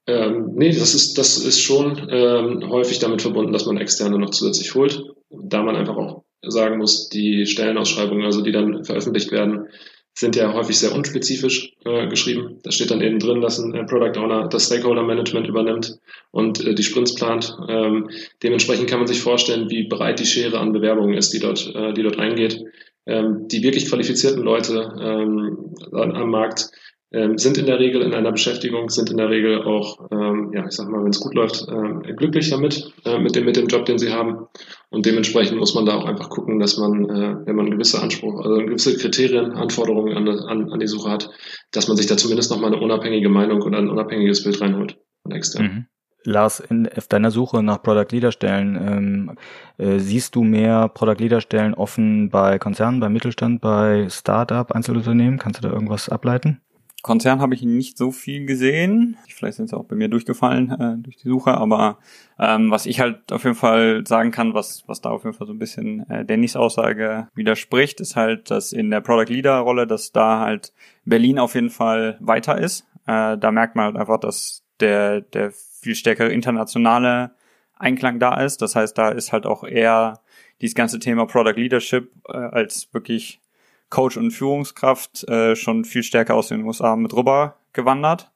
[0.07, 4.31] Ähm, nee, das ist, das ist schon ähm, häufig damit verbunden, dass man externe noch
[4.31, 9.69] zusätzlich holt, da man einfach auch sagen muss, die Stellenausschreibungen, also die dann veröffentlicht werden,
[10.15, 12.59] sind ja häufig sehr unspezifisch äh, geschrieben.
[12.63, 15.99] Da steht dann eben drin, dass ein Product Owner das Stakeholder Management übernimmt
[16.31, 17.57] und äh, die Sprints plant.
[17.69, 18.11] Ähm,
[18.43, 21.95] dementsprechend kann man sich vorstellen, wie breit die Schere an Bewerbungen ist, die dort, äh,
[21.95, 22.61] die dort eingeht.
[23.07, 26.71] Ähm, die wirklich qualifizierten Leute ähm, am Markt
[27.13, 30.65] ähm, sind in der Regel in einer Beschäftigung, sind in der Regel auch, ähm, ja,
[30.67, 33.67] ich sag mal, wenn es gut läuft, äh, glücklich damit, äh, mit, dem, mit dem
[33.67, 34.47] Job, den sie haben.
[34.91, 38.45] Und dementsprechend muss man da auch einfach gucken, dass man, äh, wenn man gewisse Anspruch,
[38.45, 41.31] also gewisse Kriterien, Anforderungen an, an, an die Suche hat,
[41.73, 45.33] dass man sich da zumindest nochmal eine unabhängige Meinung oder ein unabhängiges Bild reinholt von
[45.33, 45.65] extern.
[45.65, 45.87] Mhm.
[46.25, 49.37] Lars, in, auf deiner Suche nach Product Leader Stellen, ähm,
[49.79, 55.39] äh, siehst du mehr Product Leader Stellen offen bei Konzernen, bei Mittelstand, bei Startup, Einzelunternehmen?
[55.39, 56.61] Kannst du da irgendwas ableiten?
[57.03, 59.17] Konzern habe ich nicht so viel gesehen.
[59.29, 61.99] Vielleicht sind sie auch bei mir durchgefallen äh, durch die Suche, aber
[62.39, 65.47] ähm, was ich halt auf jeden Fall sagen kann, was, was da auf jeden Fall
[65.47, 69.87] so ein bisschen äh, Dannys Aussage widerspricht, ist halt, dass in der Product Leader Rolle,
[69.87, 70.73] dass da halt
[71.05, 72.87] Berlin auf jeden Fall weiter ist.
[73.07, 77.33] Äh, da merkt man halt einfach, dass der, der viel stärkere internationale
[77.77, 78.63] Einklang da ist.
[78.63, 80.21] Das heißt, da ist halt auch eher
[80.61, 83.41] dieses ganze Thema Product Leadership äh, als wirklich
[83.89, 88.31] Coach und Führungskraft äh, schon viel stärker aus den USA mit rüber gewandert.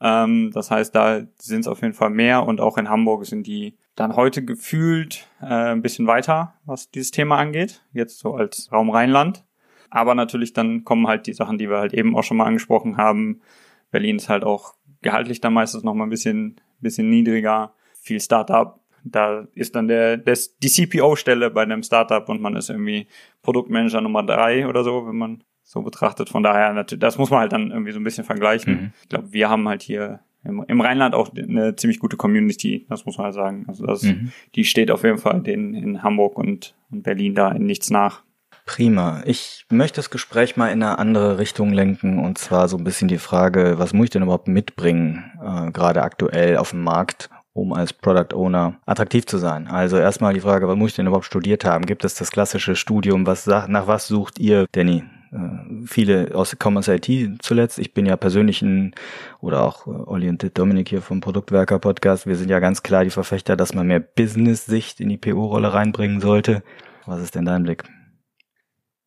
[0.00, 3.46] Ähm, das heißt, da sind es auf jeden Fall mehr und auch in Hamburg sind
[3.46, 8.70] die dann heute gefühlt äh, ein bisschen weiter, was dieses Thema angeht, jetzt so als
[8.72, 9.44] Raum Rheinland.
[9.90, 12.96] Aber natürlich dann kommen halt die Sachen, die wir halt eben auch schon mal angesprochen
[12.96, 13.42] haben.
[13.90, 17.72] Berlin ist halt auch gehaltlich dann meistens noch mal ein bisschen, bisschen niedriger.
[17.94, 22.70] Viel Startup, da ist dann der, der die CPO-Stelle bei einem Startup und man ist
[22.70, 23.06] irgendwie
[23.42, 26.28] Produktmanager Nummer drei oder so, wenn man so betrachtet.
[26.28, 28.74] Von daher, natürlich, das muss man halt dann irgendwie so ein bisschen vergleichen.
[28.74, 28.92] Mhm.
[29.02, 33.06] Ich glaube, wir haben halt hier im, im Rheinland auch eine ziemlich gute Community, das
[33.06, 33.64] muss man halt sagen.
[33.68, 34.32] Also das, mhm.
[34.54, 38.22] die steht auf jeden Fall den in Hamburg und, und Berlin da in nichts nach.
[38.64, 39.22] Prima.
[39.26, 43.08] Ich möchte das Gespräch mal in eine andere Richtung lenken und zwar so ein bisschen
[43.08, 47.72] die Frage, was muss ich denn überhaupt mitbringen, äh, gerade aktuell auf dem Markt, um
[47.72, 49.66] als Product Owner attraktiv zu sein.
[49.66, 51.86] Also erstmal die Frage, was muss ich denn überhaupt studiert haben?
[51.86, 53.26] Gibt es das klassische Studium?
[53.26, 55.02] Was nach was sucht ihr, Danny?
[55.32, 57.78] Äh, viele aus Commerce IT zuletzt.
[57.78, 58.94] Ich bin ja persönlich ein,
[59.40, 62.26] oder auch äh, Olli und Dominik hier vom Produktwerker Podcast.
[62.26, 66.20] Wir sind ja ganz klar die Verfechter, dass man mehr Business-Sicht in die PO-Rolle reinbringen
[66.20, 66.62] sollte.
[67.06, 67.84] Was ist denn dein Blick?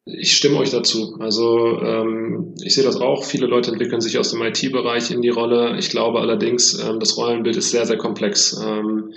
[0.07, 1.17] Ich stimme euch dazu.
[1.19, 3.23] Also ähm, ich sehe das auch.
[3.23, 5.77] Viele Leute entwickeln sich aus dem IT-Bereich in die Rolle.
[5.79, 8.55] Ich glaube allerdings, ähm, das Rollenbild ist sehr, sehr komplex.
[8.63, 9.13] Ähm,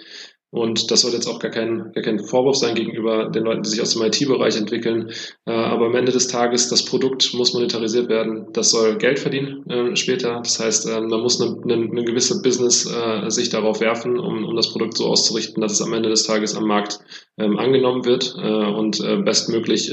[0.51, 3.69] und das soll jetzt auch gar kein, gar kein Vorwurf sein gegenüber den Leuten, die
[3.69, 5.11] sich aus dem IT-Bereich entwickeln.
[5.45, 8.47] Äh, aber am Ende des Tages, das Produkt muss monetarisiert werden.
[8.55, 10.41] Das soll Geld verdienen äh, später.
[10.43, 14.45] Das heißt, äh, man muss eine, eine, eine gewisse Business äh, sich darauf werfen, um,
[14.47, 16.99] um das Produkt so auszurichten, dass es am Ende des Tages am Markt
[17.37, 19.93] ähm, angenommen wird und bestmöglich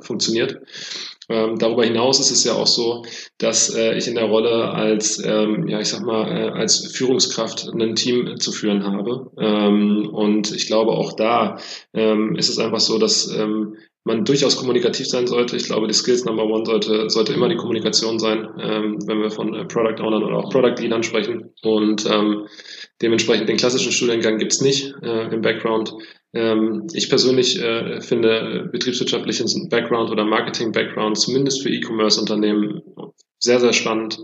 [0.00, 0.60] funktioniert.
[1.28, 3.04] Ähm, darüber hinaus ist es ja auch so,
[3.38, 7.68] dass äh, ich in der Rolle als, ähm, ja, ich sag mal, äh, als Führungskraft
[7.68, 9.30] ein Team zu führen habe.
[9.38, 11.58] Ähm, und ich glaube, auch da
[11.94, 15.56] ähm, ist es einfach so, dass ähm, man durchaus kommunikativ sein sollte.
[15.56, 19.30] Ich glaube, die Skills Number One sollte, sollte immer die Kommunikation sein, ähm, wenn wir
[19.30, 21.54] von äh, Product Ownern oder auch Product Leadern sprechen.
[21.62, 22.46] Und ähm,
[23.00, 25.94] dementsprechend den klassischen Studiengang gibt's nicht äh, im Background.
[26.34, 32.82] Ähm, ich persönlich äh, finde betriebswirtschaftlichen Background oder Marketing-Background zumindest für E-Commerce-Unternehmen
[33.44, 34.18] sehr, sehr spannend.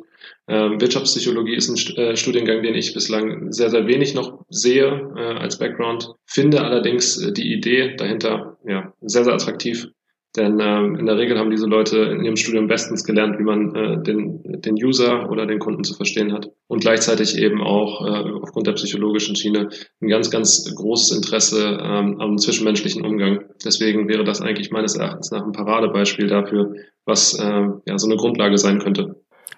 [0.48, 5.38] Ähm, Wirtschaftspsychologie ist ein äh, Studiengang, den ich bislang sehr, sehr wenig noch sehe äh,
[5.38, 6.14] als Background.
[6.26, 9.86] Finde allerdings äh, die Idee dahinter ja, sehr, sehr attraktiv
[10.36, 13.74] denn ähm, in der Regel haben diese Leute in ihrem Studium bestens gelernt, wie man
[13.74, 16.50] äh, den, den User oder den Kunden zu verstehen hat.
[16.68, 22.20] Und gleichzeitig eben auch äh, aufgrund der psychologischen Schiene ein ganz, ganz großes Interesse ähm,
[22.20, 23.40] am zwischenmenschlichen Umgang.
[23.64, 28.16] Deswegen wäre das eigentlich meines Erachtens nach ein Paradebeispiel dafür, was äh, ja so eine
[28.16, 29.16] Grundlage sein könnte.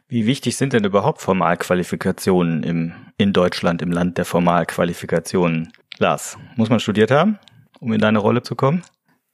[0.08, 5.72] Wie wichtig sind denn überhaupt Formalqualifikationen im, in Deutschland, im Land der Formalqualifikationen?
[5.98, 7.38] Lars, muss man studiert haben,
[7.80, 8.82] um in deine Rolle zu kommen?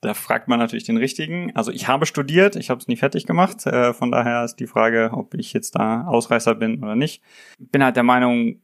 [0.01, 1.55] Da fragt man natürlich den richtigen.
[1.57, 3.67] Also ich habe studiert, ich habe es nie fertig gemacht.
[3.67, 7.23] Äh, von daher ist die Frage, ob ich jetzt da Ausreißer bin oder nicht.
[7.59, 8.61] Bin halt der Meinung,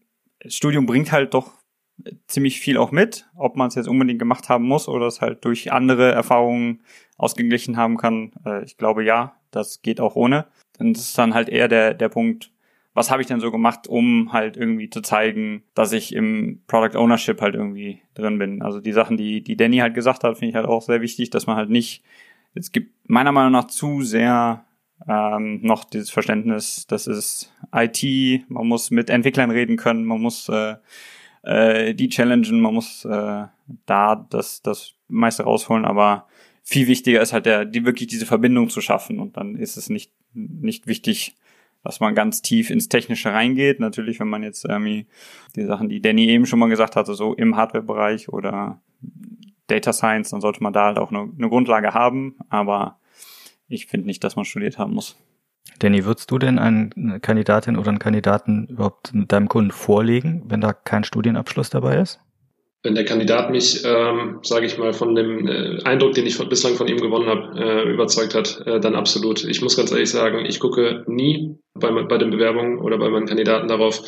[0.46, 1.52] Studium bringt halt doch
[2.26, 3.26] ziemlich viel auch mit.
[3.34, 6.82] Ob man es jetzt unbedingt gemacht haben muss oder es halt durch andere Erfahrungen
[7.16, 8.32] ausgeglichen haben kann.
[8.44, 10.46] Äh, ich glaube ja, das geht auch ohne.
[10.78, 12.50] Dann ist dann halt eher der, der Punkt,
[12.94, 16.96] was habe ich denn so gemacht, um halt irgendwie zu zeigen, dass ich im Product
[16.96, 18.62] Ownership halt irgendwie drin bin.
[18.62, 21.30] Also die Sachen, die, die Danny halt gesagt hat, finde ich halt auch sehr wichtig,
[21.30, 22.04] dass man halt nicht,
[22.54, 24.64] es gibt meiner Meinung nach zu sehr
[25.08, 30.48] ähm, noch dieses Verständnis, das ist IT, man muss mit Entwicklern reden können, man muss
[30.48, 30.76] äh,
[31.42, 33.44] äh, die challengen, man muss äh,
[33.86, 36.28] da das, das meiste rausholen, aber
[36.62, 39.20] viel wichtiger ist halt der, die wirklich diese Verbindung zu schaffen.
[39.20, 41.36] Und dann ist es nicht, nicht wichtig,
[41.84, 43.78] dass man ganz tief ins Technische reingeht.
[43.78, 45.06] Natürlich, wenn man jetzt irgendwie
[45.54, 48.80] die Sachen, die Danny eben schon mal gesagt hatte, so im Hardware-Bereich oder
[49.66, 52.36] Data Science, dann sollte man da halt auch eine, eine Grundlage haben.
[52.48, 52.98] Aber
[53.68, 55.16] ich finde nicht, dass man studiert haben muss.
[55.78, 60.72] Danny, würdest du denn eine Kandidatin oder einen Kandidaten überhaupt deinem Kunden vorlegen, wenn da
[60.72, 62.20] kein Studienabschluss dabei ist?
[62.84, 66.50] Wenn der Kandidat mich, ähm, sage ich mal, von dem äh, Eindruck, den ich von,
[66.50, 69.42] bislang von ihm gewonnen habe, äh, überzeugt hat, äh, dann absolut.
[69.42, 73.24] Ich muss ganz ehrlich sagen, ich gucke nie bei, bei den Bewerbungen oder bei meinen
[73.24, 74.02] Kandidaten darauf,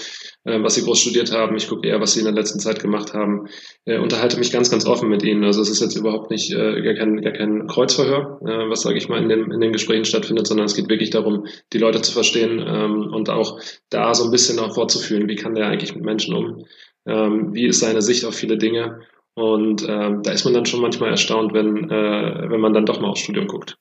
[0.45, 1.57] äh, was sie groß studiert haben.
[1.57, 3.47] Ich gucke eher, was sie in der letzten Zeit gemacht haben.
[3.87, 5.43] Äh, unterhalte mich ganz, ganz offen mit ihnen.
[5.45, 8.99] Also es ist jetzt überhaupt nicht äh, gar, kein, gar kein Kreuzverhör, äh, was, sage
[8.99, 12.03] ich mal, in den, in den Gesprächen stattfindet, sondern es geht wirklich darum, die Leute
[12.03, 13.59] zu verstehen ähm, und auch
[13.89, 16.67] da so ein bisschen auch vorzufühlen, wie kann der eigentlich mit Menschen um
[17.07, 19.01] ähm, wie ist seine Sicht auf viele Dinge.
[19.35, 23.01] Und ähm, da ist man dann schon manchmal erstaunt, wenn, äh, wenn man dann doch
[23.01, 23.77] mal aufs Studium guckt.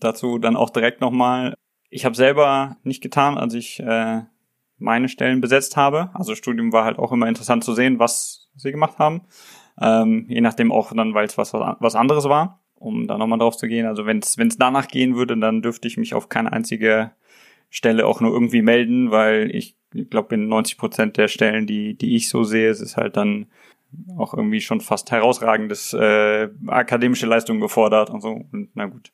[0.00, 1.54] Dazu dann auch direkt nochmal,
[1.90, 4.22] ich habe selber nicht getan, als ich äh,
[4.78, 6.10] meine Stellen besetzt habe.
[6.14, 9.22] Also Studium war halt auch immer interessant zu sehen, was sie gemacht haben.
[9.80, 13.56] Ähm, je nachdem auch dann, weil es was, was anderes war, um da nochmal drauf
[13.56, 13.86] zu gehen.
[13.86, 17.12] Also wenn es danach gehen würde, dann dürfte ich mich auf keine einzige
[17.76, 19.76] Stelle auch nur irgendwie melden, weil ich
[20.08, 23.48] glaube, in 90 Prozent der Stellen, die, die ich so sehe, es ist halt dann
[24.16, 28.30] auch irgendwie schon fast herausragendes äh, akademische Leistung gefordert und so.
[28.50, 29.12] Und na gut,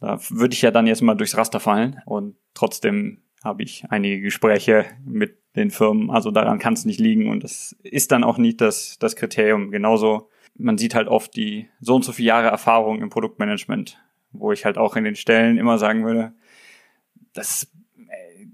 [0.00, 4.20] da würde ich ja dann jetzt mal durchs Raster fallen und trotzdem habe ich einige
[4.20, 6.10] Gespräche mit den Firmen.
[6.10, 9.70] Also daran kann es nicht liegen und das ist dann auch nicht das, das Kriterium.
[9.70, 13.96] Genauso, man sieht halt oft die so und so viele Jahre Erfahrung im Produktmanagement,
[14.32, 16.32] wo ich halt auch in den Stellen immer sagen würde,
[17.32, 17.70] das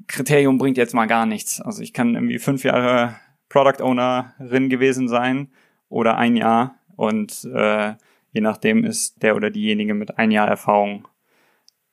[0.09, 1.61] Kriterium bringt jetzt mal gar nichts.
[1.61, 3.16] Also ich kann irgendwie fünf Jahre
[3.49, 5.49] Product Ownerin gewesen sein
[5.88, 7.94] oder ein Jahr und äh,
[8.33, 11.07] je nachdem ist der oder diejenige mit ein Jahr Erfahrung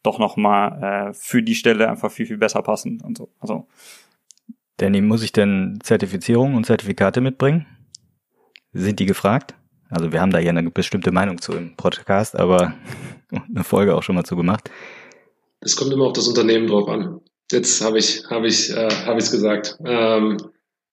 [0.03, 3.29] doch nochmal äh, für die Stelle einfach viel, viel besser passend und so.
[3.39, 3.67] Also
[4.77, 7.65] Danny, muss ich denn Zertifizierung und Zertifikate mitbringen?
[8.73, 9.55] Sind die gefragt?
[9.89, 12.73] Also wir haben da ja eine bestimmte Meinung zu im Podcast, aber
[13.31, 14.69] eine Folge auch schon mal zu gemacht.
[15.61, 17.21] Es kommt immer auf das Unternehmen drauf an.
[17.51, 19.77] Jetzt habe ich habe ich äh, habe ich es gesagt.
[19.85, 20.37] Ähm,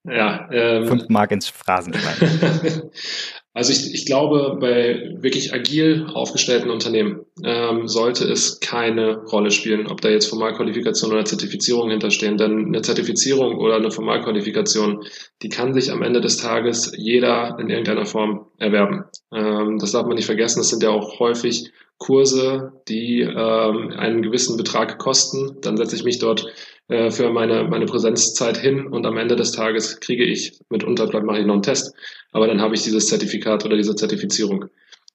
[0.04, 0.48] ja.
[0.50, 2.90] Ähm, Fünf Mark ins Phrasenschwein.
[3.54, 9.86] also ich, ich glaube, bei wirklich agil aufgestellten Unternehmen ähm, sollte es keine Rolle spielen,
[9.86, 12.36] ob da jetzt Formalqualifikation oder Zertifizierung hinterstehen.
[12.36, 15.04] Denn eine Zertifizierung oder eine Formalqualifikation,
[15.42, 19.04] die kann sich am Ende des Tages jeder in irgendeiner Form erwerben.
[19.32, 20.58] Ähm, das darf man nicht vergessen.
[20.58, 21.70] Das sind ja auch häufig
[22.02, 25.58] Kurse, die ähm, einen gewissen Betrag kosten.
[25.60, 26.52] Dann setze ich mich dort
[26.88, 31.24] äh, für meine, meine Präsenzzeit hin und am Ende des Tages kriege ich, mitunter vielleicht
[31.24, 31.94] mache ich noch einen Test,
[32.32, 34.66] aber dann habe ich dieses Zertifikat oder diese Zertifizierung.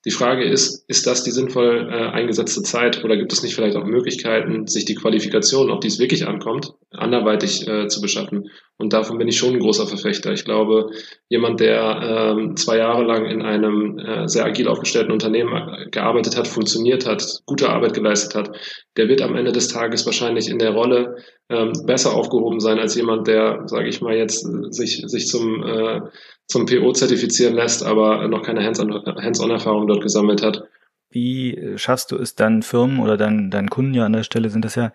[0.07, 3.75] Die Frage ist, ist das die sinnvoll äh, eingesetzte Zeit oder gibt es nicht vielleicht
[3.75, 8.49] auch Möglichkeiten, sich die Qualifikation, auf die es wirklich ankommt, anderweitig äh, zu beschaffen?
[8.77, 10.31] Und davon bin ich schon ein großer Verfechter.
[10.31, 10.91] Ich glaube,
[11.27, 16.37] jemand, der ähm, zwei Jahre lang in einem äh, sehr agil aufgestellten Unternehmen äh, gearbeitet
[16.37, 18.57] hat, funktioniert hat, gute Arbeit geleistet hat,
[18.95, 21.17] der wird am Ende des Tages wahrscheinlich in der Rolle
[21.49, 25.63] ähm, besser aufgehoben sein als jemand, der, sage ich mal, jetzt äh, sich, sich zum
[25.63, 25.99] äh,
[26.47, 30.63] zum PO zertifizieren lässt, aber noch keine Hands-on-Erfahrung dort gesammelt hat.
[31.09, 34.65] Wie schaffst du es dann Firmen oder dann deinen Kunden ja an der Stelle sind
[34.65, 34.91] das ja,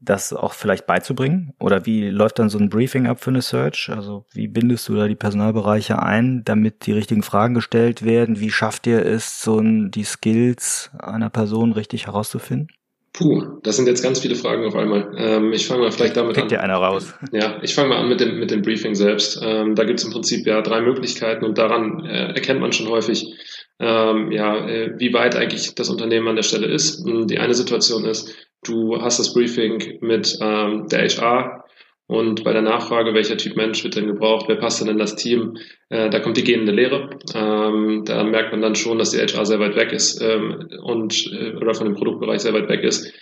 [0.00, 1.52] das auch vielleicht beizubringen?
[1.60, 3.90] Oder wie läuft dann so ein Briefing ab für eine Search?
[3.90, 8.40] Also wie bindest du da die Personalbereiche ein, damit die richtigen Fragen gestellt werden?
[8.40, 12.68] Wie schafft ihr es, so die Skills einer Person richtig herauszufinden?
[13.12, 15.12] Puh, das sind jetzt ganz viele Fragen auf einmal.
[15.18, 16.48] Ähm, ich fange mal vielleicht damit Pickt an.
[16.48, 17.14] dir einer raus.
[17.30, 19.38] Ja, ich fange mal an mit dem, mit dem Briefing selbst.
[19.42, 22.88] Ähm, da gibt es im Prinzip ja drei Möglichkeiten und daran äh, erkennt man schon
[22.88, 23.34] häufig,
[23.78, 27.04] ähm, ja, äh, wie weit eigentlich das Unternehmen an der Stelle ist.
[27.04, 31.64] Die eine Situation ist, du hast das Briefing mit ähm, der HR,
[32.06, 35.16] und bei der Nachfrage, welcher Typ Mensch wird denn gebraucht, wer passt denn in das
[35.16, 35.56] Team,
[35.88, 37.10] äh, da kommt die gehende Lehre.
[37.34, 41.32] Ähm, da merkt man dann schon, dass die HR sehr weit weg ist ähm, und
[41.32, 43.12] äh, oder von dem Produktbereich sehr weit weg ist.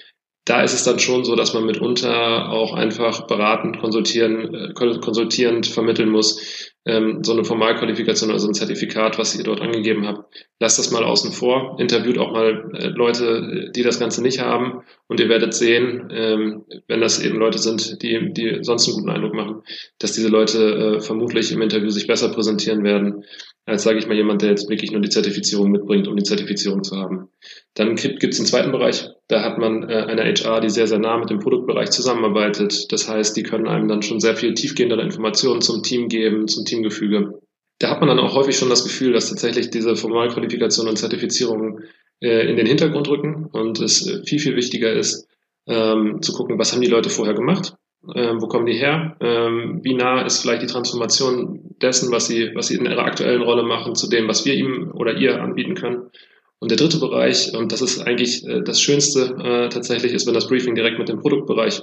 [0.44, 5.66] Da ist es dann schon so, dass man mitunter auch einfach beratend, konsultieren, äh, konsultierend
[5.66, 10.34] vermitteln muss, ähm, so eine Formalqualifikation oder so ein Zertifikat, was ihr dort angegeben habt,
[10.60, 14.82] lasst das mal außen vor, interviewt auch mal äh, Leute, die das Ganze nicht haben
[15.06, 19.10] und ihr werdet sehen, ähm, wenn das eben Leute sind, die, die sonst einen guten
[19.10, 19.62] Eindruck machen,
[19.98, 23.24] dass diese Leute äh, vermutlich im Interview sich besser präsentieren werden,
[23.70, 26.82] als sage ich mal jemand, der jetzt wirklich nur die Zertifizierung mitbringt, um die Zertifizierung
[26.82, 27.28] zu haben.
[27.74, 30.98] Dann gibt es einen zweiten Bereich, da hat man äh, eine HR, die sehr, sehr
[30.98, 32.92] nah mit dem Produktbereich zusammenarbeitet.
[32.92, 36.64] Das heißt, die können einem dann schon sehr viel tiefgehendere Informationen zum Team geben, zum
[36.64, 37.40] Teamgefüge.
[37.78, 41.80] Da hat man dann auch häufig schon das Gefühl, dass tatsächlich diese Formalqualifikation und Zertifizierung
[42.20, 45.26] äh, in den Hintergrund rücken und es äh, viel, viel wichtiger ist,
[45.66, 47.74] ähm, zu gucken, was haben die Leute vorher gemacht,
[48.14, 52.50] ähm, wo kommen die her, ähm, wie nah ist vielleicht die Transformation dessen, was sie,
[52.54, 55.74] was sie in ihrer aktuellen Rolle machen, zu dem, was wir ihm oder ihr anbieten
[55.74, 56.10] können.
[56.58, 60.34] Und der dritte Bereich, und das ist eigentlich äh, das Schönste äh, tatsächlich, ist, wenn
[60.34, 61.82] das Briefing direkt mit dem Produktbereich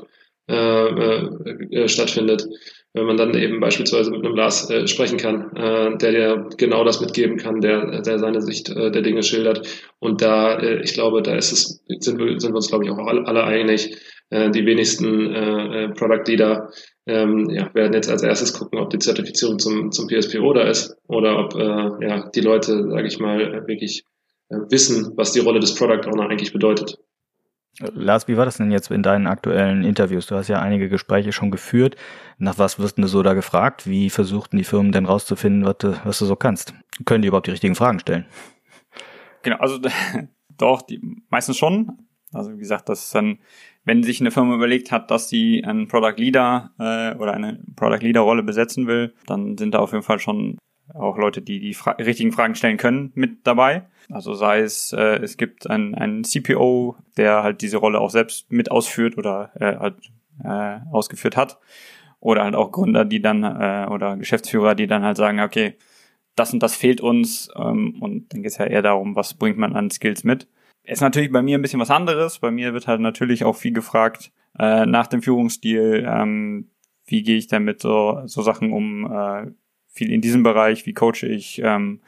[0.50, 1.30] äh, äh,
[1.72, 2.48] äh, stattfindet.
[2.94, 7.02] Wenn man dann eben beispielsweise mit einem Lars äh, sprechen kann, der dir genau das
[7.02, 9.68] mitgeben kann, der, der seine Sicht der Dinge schildert.
[10.00, 12.98] Und da, ich glaube, da ist es, sind wir, sind wir uns, glaube ich, auch
[12.98, 13.98] alle, alle einig.
[14.30, 16.70] Äh, die wenigsten äh, äh Product Leader
[17.06, 20.98] ähm, ja, werden jetzt als erstes gucken, ob die Zertifizierung zum, zum PSPO da ist
[21.08, 24.04] oder ob äh, ja, die Leute, sage ich mal, wirklich
[24.50, 26.98] äh, wissen, was die Rolle des Product Owner eigentlich bedeutet.
[27.80, 30.26] Lars, wie war das denn jetzt in deinen aktuellen Interviews?
[30.26, 31.96] Du hast ja einige Gespräche schon geführt.
[32.40, 33.88] Nach was wirst du so da gefragt?
[33.88, 36.74] Wie versuchten die Firmen denn rauszufinden, was du, was du so kannst?
[37.06, 38.26] Können die überhaupt die richtigen Fragen stellen?
[39.44, 39.80] Genau, also
[40.58, 42.08] doch, die meistens schon.
[42.34, 43.40] Also wie gesagt, das ist dann,
[43.88, 48.02] wenn sich eine Firma überlegt hat, dass sie einen Product Leader äh, oder eine Product
[48.02, 50.58] Leader Rolle besetzen will, dann sind da auf jeden Fall schon
[50.94, 53.84] auch Leute, die die Fra richtigen Fragen stellen können, mit dabei.
[54.10, 58.52] Also sei es, äh, es gibt einen, einen CPO, der halt diese Rolle auch selbst
[58.52, 59.92] mit ausführt oder äh,
[60.44, 61.58] äh, ausgeführt hat.
[62.20, 65.76] Oder halt auch Gründer, die dann, äh, oder Geschäftsführer, die dann halt sagen, okay,
[66.36, 67.50] das und das fehlt uns.
[67.56, 70.48] Ähm, und dann geht es ja eher darum, was bringt man an Skills mit.
[70.88, 72.40] Ist natürlich bei mir ein bisschen was anderes.
[72.40, 76.70] Bei mir wird halt natürlich auch viel gefragt äh, nach dem Führungsstil, ähm,
[77.06, 79.52] wie gehe ich denn mit so, so Sachen um, äh,
[79.88, 82.02] viel in diesem Bereich, wie coache ich, ähm,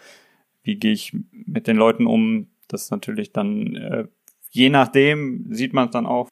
[0.63, 2.47] wie gehe ich mit den Leuten um.
[2.69, 4.07] Das ist natürlich dann, äh,
[4.49, 6.29] je nachdem, sieht man es dann auch,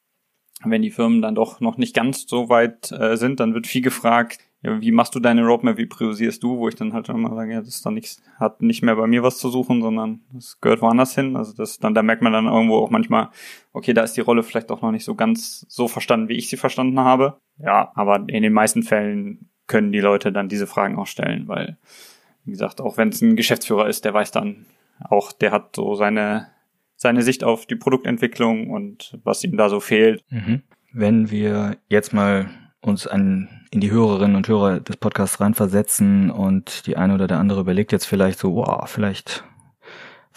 [0.64, 3.82] wenn die Firmen dann doch noch nicht ganz so weit äh, sind, dann wird viel
[3.82, 4.40] gefragt,
[4.80, 7.60] wie machst du deine Roadmap, wie priorisierst du, wo ich dann halt immer sage, ja,
[7.60, 10.82] das ist dann nichts, hat nicht mehr bei mir was zu suchen, sondern das gehört
[10.82, 11.36] woanders hin.
[11.36, 13.30] Also das dann, da merkt man dann irgendwo auch manchmal,
[13.74, 16.50] okay, da ist die Rolle vielleicht auch noch nicht so ganz so verstanden, wie ich
[16.50, 17.40] sie verstanden habe.
[17.60, 21.78] Ja, aber in den meisten Fällen können die Leute dann diese Fragen auch stellen, weil,
[22.46, 24.66] wie gesagt, auch wenn es ein Geschäftsführer ist, der weiß dann
[25.00, 26.48] auch, der hat so seine,
[26.96, 30.24] seine Sicht auf die Produktentwicklung und was ihm da so fehlt.
[30.30, 30.64] Mhm.
[30.94, 32.50] Wenn wir jetzt mal
[32.82, 37.40] uns an, in die Hörerinnen und Hörer des Podcasts reinversetzen und die eine oder der
[37.40, 39.44] andere überlegt jetzt vielleicht so, wow, vielleicht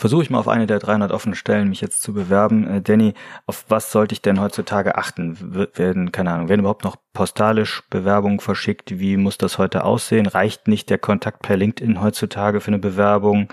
[0.01, 2.67] versuche ich mal auf eine der 300 offenen Stellen mich jetzt zu bewerben.
[2.67, 3.13] Äh, Danny,
[3.47, 5.69] auf was sollte ich denn heutzutage achten?
[5.75, 8.99] werden, keine Ahnung, werden überhaupt noch postalisch Bewerbungen verschickt?
[8.99, 10.27] Wie muss das heute aussehen?
[10.27, 13.49] Reicht nicht der Kontakt per LinkedIn heutzutage für eine Bewerbung?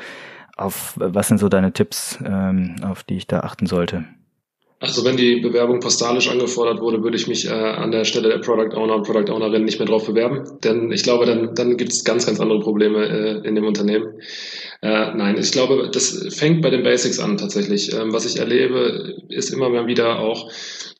[0.55, 4.05] Auf was sind so deine Tipps, ähm, auf die ich da achten sollte?
[4.79, 8.37] Also wenn die Bewerbung postalisch angefordert wurde, würde ich mich äh, an der Stelle der
[8.37, 11.93] Product Owner und Product Ownerin nicht mehr drauf bewerben, denn ich glaube, dann, dann gibt
[11.93, 14.19] es ganz, ganz andere Probleme äh, in dem Unternehmen.
[14.83, 17.91] Äh, nein, ich glaube, das fängt bei den Basics an tatsächlich.
[17.91, 20.51] Ähm, was ich erlebe, ist immer mal wieder auch,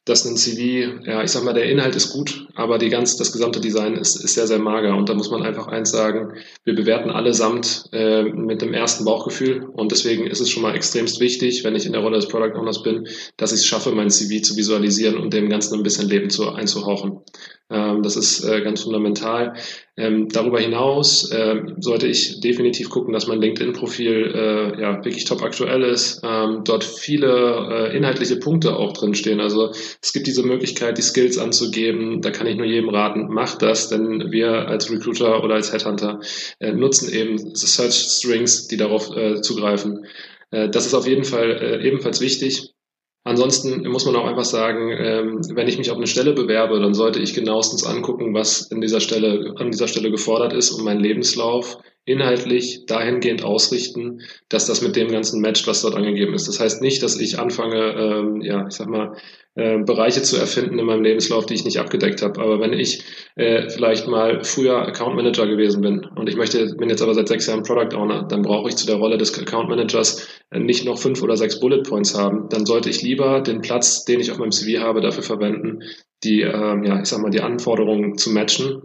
[0.08, 3.32] dass ein CV, ja, ich sag mal, der Inhalt ist gut, aber die ganz, das
[3.32, 4.96] gesamte Design ist, ist sehr, sehr mager.
[4.96, 9.66] Und da muss man einfach eins sagen, wir bewerten allesamt äh, mit dem ersten Bauchgefühl.
[9.74, 12.58] Und deswegen ist es schon mal extremst wichtig, wenn ich in der Rolle des Product
[12.58, 16.10] Owners bin, dass ich es schaffe, mein CV zu visualisieren und dem Ganzen ein bisschen
[16.10, 17.22] Leben zu, einzuhauchen.
[17.70, 19.54] Ähm, das ist äh, ganz fundamental.
[19.98, 25.42] Ähm, darüber hinaus äh, sollte ich definitiv gucken, dass mein LinkedIn-Profil äh, ja wirklich top
[25.44, 26.22] aktuell ist.
[26.24, 29.42] Ähm, dort viele äh, inhaltliche Punkte auch drinstehen.
[29.42, 32.22] Also es gibt diese Möglichkeit, die Skills anzugeben.
[32.22, 36.20] Da kann ich nur jedem raten, macht das, denn wir als Recruiter oder als Headhunter
[36.60, 40.06] äh, nutzen eben Search Strings, die darauf äh, zugreifen.
[40.52, 42.74] Äh, das ist auf jeden Fall äh, ebenfalls wichtig.
[43.24, 46.94] Ansonsten muss man auch einfach sagen, ähm, wenn ich mich auf eine Stelle bewerbe, dann
[46.94, 51.02] sollte ich genauestens angucken, was in dieser Stelle, an dieser Stelle gefordert ist und meinen
[51.02, 56.48] Lebenslauf inhaltlich dahingehend ausrichten, dass das mit dem ganzen matcht, was dort angegeben ist.
[56.48, 59.18] Das heißt nicht, dass ich anfange, ähm, ja, ich sag mal,
[59.58, 62.40] äh, Bereiche zu erfinden in meinem Lebenslauf, die ich nicht abgedeckt habe.
[62.40, 63.04] Aber wenn ich
[63.36, 67.28] äh, vielleicht mal früher Account Manager gewesen bin und ich möchte, bin jetzt aber seit
[67.28, 70.86] sechs Jahren Product Owner, dann brauche ich zu der Rolle des Account Managers äh, nicht
[70.86, 72.50] noch fünf oder sechs Bullet Points haben.
[72.50, 75.80] Dann sollte ich lieber den Platz, den ich auf meinem CV habe, dafür verwenden,
[76.24, 78.84] die, ähm, ja, ich sag mal, die Anforderungen zu matchen.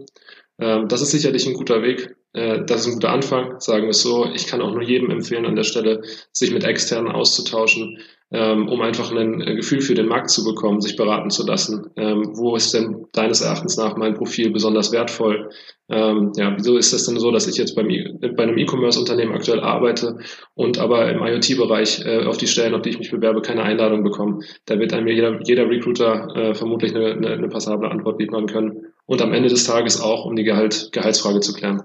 [0.59, 2.15] Ähm, das ist sicherlich ein guter Weg.
[2.33, 4.25] Äh, das ist ein guter Anfang, sagen wir es so.
[4.33, 7.99] Ich kann auch nur jedem empfehlen, an der Stelle sich mit externen auszutauschen,
[8.33, 11.91] ähm, um einfach ein äh, Gefühl für den Markt zu bekommen, sich beraten zu lassen.
[11.95, 15.51] Ähm, wo ist denn deines Erachtens nach mein Profil besonders wertvoll?
[15.87, 19.59] Ähm, ja, wieso ist das denn so, dass ich jetzt beim, bei einem E-Commerce-Unternehmen aktuell
[19.59, 20.17] arbeite
[20.55, 24.03] und aber im IoT-Bereich äh, auf die Stellen, auf die ich mich bewerbe, keine Einladung
[24.03, 24.39] bekomme?
[24.65, 28.87] Da wird einem jeder, jeder Recruiter äh, vermutlich eine, eine, eine passable Antwort bieten können.
[29.05, 31.83] Und am Ende des Tages auch, um die Gehalt, Gehaltsfrage zu klären.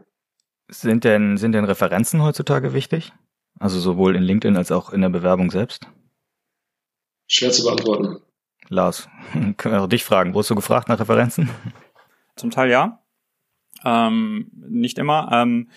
[0.70, 3.12] Sind denn, sind denn Referenzen heutzutage wichtig?
[3.58, 5.88] Also sowohl in LinkedIn als auch in der Bewerbung selbst?
[7.28, 8.20] Schwer zu beantworten.
[8.68, 9.08] Lars,
[9.56, 10.34] können wir auch dich fragen.
[10.34, 11.50] Wurdest du gefragt nach Referenzen?
[12.36, 13.02] Zum Teil ja.
[13.84, 15.30] Ähm, nicht immer.
[15.32, 15.68] Ähm,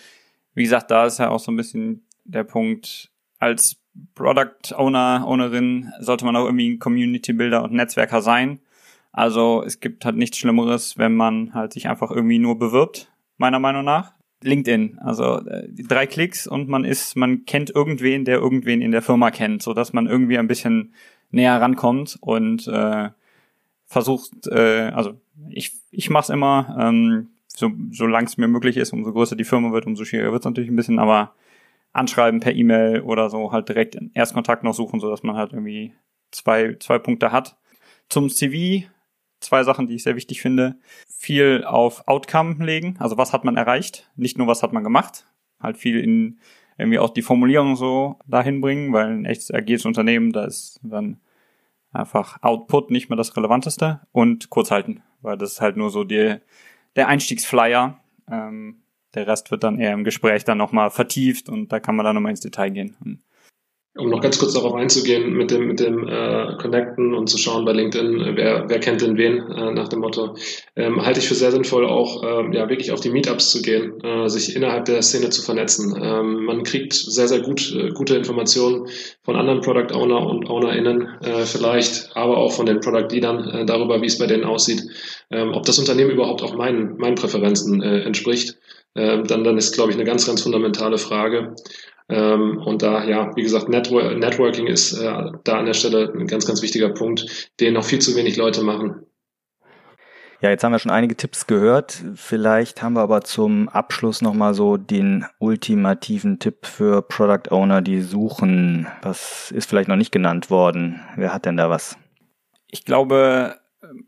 [0.54, 3.76] wie gesagt, da ist ja auch so ein bisschen der Punkt, als
[4.14, 8.60] Product Owner, Ownerin sollte man auch irgendwie ein Community Builder und Netzwerker sein.
[9.12, 13.58] Also es gibt halt nichts Schlimmeres, wenn man halt sich einfach irgendwie nur bewirbt, meiner
[13.58, 14.14] Meinung nach.
[14.42, 19.02] LinkedIn, also äh, drei Klicks und man ist, man kennt irgendwen, der irgendwen in der
[19.02, 20.94] Firma kennt, so dass man irgendwie ein bisschen
[21.32, 23.10] näher rankommt und äh,
[23.86, 25.20] versucht, äh, also
[25.50, 29.44] ich, ich mache es immer, ähm, so, solange es mir möglich ist, umso größer die
[29.44, 31.34] Firma wird, umso schwieriger wird es natürlich ein bisschen, aber
[31.92, 35.92] anschreiben per E-Mail oder so halt direkt Erstkontakt noch suchen, so dass man halt irgendwie
[36.30, 37.58] zwei, zwei Punkte hat.
[38.08, 38.86] Zum CV
[39.40, 40.76] zwei Sachen, die ich sehr wichtig finde.
[41.08, 45.26] Viel auf Outcome legen, also was hat man erreicht, nicht nur was hat man gemacht.
[45.60, 46.40] Halt viel in
[46.78, 51.20] irgendwie auch die Formulierung so dahin bringen, weil ein echtes agiles Unternehmen, da ist dann
[51.92, 56.04] einfach Output nicht mehr das Relevanteste und kurz halten, weil das ist halt nur so
[56.04, 56.36] die,
[56.96, 57.98] der Einstiegsflyer.
[58.30, 58.82] Ähm,
[59.14, 62.14] der Rest wird dann eher im Gespräch dann nochmal vertieft und da kann man dann
[62.14, 63.22] nochmal ins Detail gehen.
[63.94, 67.66] Um noch ganz kurz darauf einzugehen, mit dem, mit dem äh, Connecten und zu schauen
[67.66, 70.34] bei LinkedIn, wer, wer kennt denn wen, äh, nach dem Motto,
[70.76, 74.02] ähm, halte ich für sehr sinnvoll, auch ähm, ja wirklich auf die Meetups zu gehen,
[74.02, 75.94] äh, sich innerhalb der Szene zu vernetzen.
[76.02, 78.88] Ähm, man kriegt sehr, sehr gut äh, gute Informationen
[79.24, 83.66] von anderen Product Owner und OwnerInnen äh, vielleicht, aber auch von den Product Leadern äh,
[83.66, 84.82] darüber, wie es bei denen aussieht,
[85.30, 88.56] ähm, ob das Unternehmen überhaupt auch meinen, meinen Präferenzen äh, entspricht.
[88.94, 91.54] Ähm, dann, dann ist, glaube ich, eine ganz, ganz fundamentale Frage.
[92.12, 96.26] Ähm, und da, ja, wie gesagt, Network, Networking ist äh, da an der Stelle ein
[96.26, 99.06] ganz, ganz wichtiger Punkt, den noch viel zu wenig Leute machen.
[100.42, 102.02] Ja, jetzt haben wir schon einige Tipps gehört.
[102.16, 108.02] Vielleicht haben wir aber zum Abschluss nochmal so den ultimativen Tipp für Product Owner, die
[108.02, 108.88] suchen.
[109.02, 111.00] Was ist vielleicht noch nicht genannt worden?
[111.16, 111.96] Wer hat denn da was?
[112.66, 113.56] Ich glaube,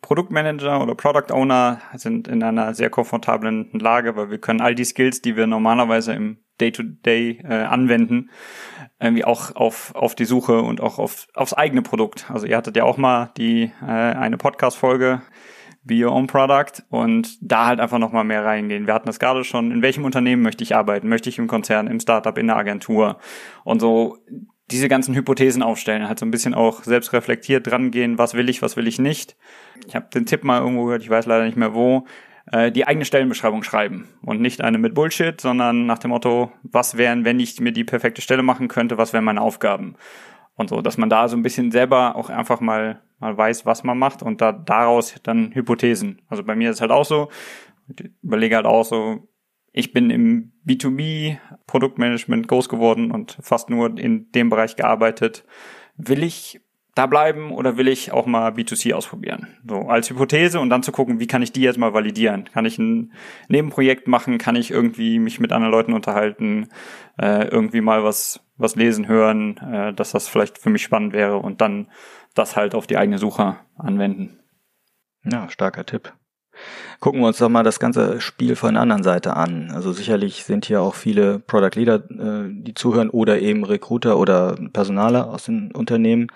[0.03, 4.85] Produktmanager oder Product Owner sind in einer sehr komfortablen Lage, weil wir können all die
[4.85, 8.31] Skills, die wir normalerweise im Day-to-Day -Day, äh, anwenden,
[9.01, 12.31] irgendwie auch auf, auf die Suche und auch auf, aufs eigene Produkt.
[12.31, 15.23] Also ihr hattet ja auch mal die äh, eine Podcast-Folge
[15.85, 18.87] Be Your Own Product und da halt einfach nochmal mehr reingehen.
[18.87, 21.09] Wir hatten das gerade schon, in welchem Unternehmen möchte ich arbeiten?
[21.09, 23.19] Möchte ich im Konzern, im Startup, in der Agentur?
[23.65, 24.19] Und so
[24.71, 28.49] diese ganzen Hypothesen aufstellen, halt so ein bisschen auch selbst reflektiert dran gehen, was will
[28.49, 29.37] ich, was will ich nicht.
[29.87, 32.07] Ich habe den Tipp mal irgendwo gehört, ich weiß leider nicht mehr wo,
[32.55, 36.97] äh, die eigene Stellenbeschreibung schreiben und nicht eine mit Bullshit, sondern nach dem Motto, was
[36.97, 39.97] wären, wenn ich mir die perfekte Stelle machen könnte, was wären meine Aufgaben
[40.55, 43.85] und so, dass man da so ein bisschen selber auch einfach mal mal weiß, was
[43.85, 46.21] man macht und da daraus dann Hypothesen.
[46.29, 47.29] Also bei mir ist es halt auch so,
[47.89, 49.29] ich überlege halt auch so,
[49.73, 55.45] ich bin im B2B Produktmanagement groß geworden und fast nur in dem Bereich gearbeitet.
[55.97, 56.61] Will ich
[56.95, 59.49] da bleiben oder will ich auch mal B2C ausprobieren?
[59.69, 62.49] So als Hypothese und dann zu gucken, wie kann ich die jetzt mal validieren?
[62.53, 63.13] Kann ich ein
[63.49, 64.39] Nebenprojekt machen?
[64.39, 66.69] Kann ich irgendwie mich mit anderen Leuten unterhalten?
[67.19, 71.39] Äh, irgendwie mal was was lesen, hören, äh, dass das vielleicht für mich spannend wäre
[71.39, 71.89] und dann
[72.35, 74.39] das halt auf die eigene Suche anwenden.
[75.25, 76.13] Ja, starker Tipp.
[77.01, 79.73] Gucken wir uns doch mal das ganze Spiel von der anderen Seite an.
[79.73, 84.57] Also sicherlich sind hier auch viele Product Leader, äh, die zuhören oder eben Recruiter oder
[84.73, 86.29] Personaler aus den Unternehmen.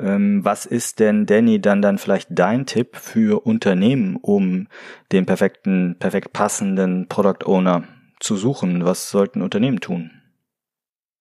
[0.00, 4.68] Ähm, was ist denn, Danny, dann dann vielleicht dein Tipp für Unternehmen, um
[5.12, 7.84] den perfekten, perfekt passenden Product Owner
[8.18, 8.84] zu suchen?
[8.84, 10.10] Was sollten Unternehmen tun?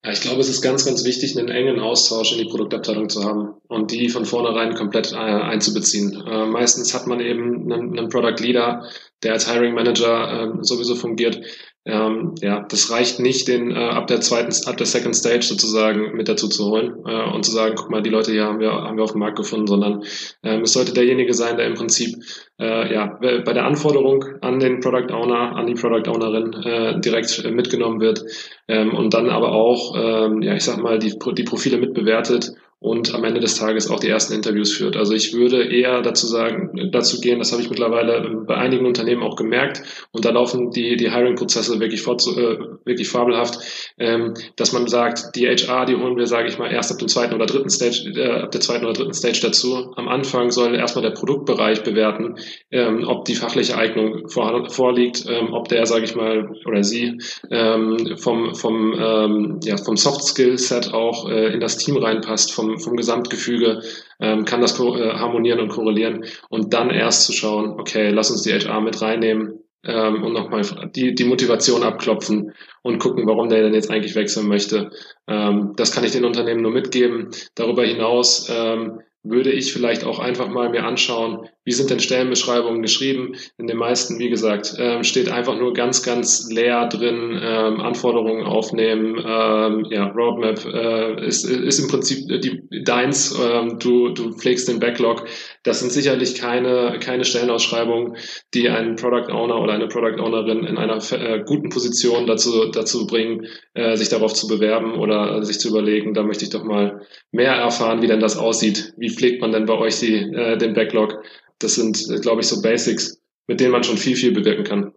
[0.06, 3.26] Ja, ich glaube, es ist ganz, ganz wichtig, einen engen Austausch in die Produktabteilung zu
[3.26, 6.24] haben und die von vornherein komplett äh, einzubeziehen.
[6.26, 8.86] Äh, meistens hat man eben einen, einen Product Leader,
[9.24, 11.42] der als Hiring Manager äh, sowieso fungiert,
[11.90, 16.16] ähm, ja, das reicht nicht, den äh, ab der zweiten, ab der Second Stage sozusagen
[16.16, 18.72] mit dazu zu holen äh, und zu sagen, guck mal, die Leute hier haben wir,
[18.72, 20.04] haben wir auf dem Markt gefunden, sondern
[20.44, 22.16] ähm, es sollte derjenige sein, der im Prinzip
[22.60, 27.44] äh, ja bei der Anforderung an den Product Owner, an die Product Ownerin äh, direkt
[27.44, 28.24] äh, mitgenommen wird
[28.68, 33.14] ähm, und dann aber auch, ähm, ja, ich sag mal, die, die Profile mitbewertet und
[33.14, 34.96] am Ende des Tages auch die ersten Interviews führt.
[34.96, 39.22] Also ich würde eher dazu sagen, dazu gehen, das habe ich mittlerweile bei einigen Unternehmen
[39.22, 43.60] auch gemerkt und da laufen die, die Hiring-Prozesse wirklich, fort, äh, wirklich fabelhaft,
[43.98, 47.10] ähm, dass man sagt, die HR, die holen wir, sage ich mal, erst ab dem
[47.10, 49.92] zweiten oder dritten Stage, äh, ab der zweiten oder dritten Stage dazu.
[49.98, 52.36] Am Anfang soll erstmal der Produktbereich bewerten,
[52.72, 57.18] ähm, ob die fachliche Eignung vor, vorliegt, ähm, ob der, sage ich mal, oder sie
[57.52, 62.54] ähm, vom, vom, ähm, ja, vom Soft Skill Set auch äh, in das Team reinpasst,
[62.54, 63.82] vom vom, Gesamtgefüge,
[64.20, 68.44] ähm, kann das äh, harmonieren und korrelieren und dann erst zu schauen, okay, lass uns
[68.44, 70.62] die HR mit reinnehmen ähm, und nochmal
[70.96, 74.92] die, die Motivation abklopfen und gucken, warum der denn jetzt eigentlich wechseln möchte.
[75.28, 77.30] Ähm, das kann ich den Unternehmen nur mitgeben.
[77.56, 82.82] Darüber hinaus ähm, würde ich vielleicht auch einfach mal mir anschauen, wie sind denn Stellenbeschreibungen
[82.82, 83.36] geschrieben.
[83.58, 88.46] In den meisten, wie gesagt, ähm, steht einfach nur ganz, ganz leer drin, ähm, Anforderungen
[88.46, 94.70] aufnehmen, ähm, ja, Roadmap äh, ist, ist im Prinzip die, deins, ähm, du, du pflegst
[94.70, 95.26] den Backlog.
[95.64, 98.16] Das sind sicherlich keine, keine Stellenausschreibungen,
[98.54, 103.06] die einen Product Owner oder eine Product Ownerin in einer äh, guten Position dazu, dazu
[103.06, 107.02] bringen, äh, sich darauf zu bewerben oder sich zu überlegen, da möchte ich doch mal
[107.32, 110.58] mehr erfahren, wie denn das aussieht, wie wie pflegt man denn bei euch die, äh,
[110.58, 111.24] den Backlog?
[111.60, 114.94] Das sind, äh, glaube ich, so Basics, mit denen man schon viel, viel bewirken kann.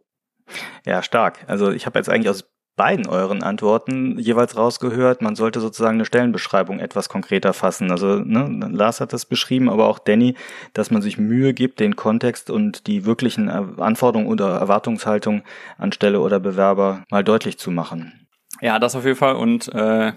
[0.85, 1.45] Ja, stark.
[1.47, 2.45] Also ich habe jetzt eigentlich aus
[2.77, 7.91] beiden euren Antworten jeweils rausgehört, man sollte sozusagen eine Stellenbeschreibung etwas konkreter fassen.
[7.91, 10.35] Also ne, Lars hat das beschrieben, aber auch Danny,
[10.73, 15.43] dass man sich Mühe gibt, den Kontext und die wirklichen Anforderungen oder Erwartungshaltung
[15.77, 18.27] an Stelle oder Bewerber mal deutlich zu machen.
[18.63, 19.37] Ja, das auf jeden Fall.
[19.37, 20.13] Und äh,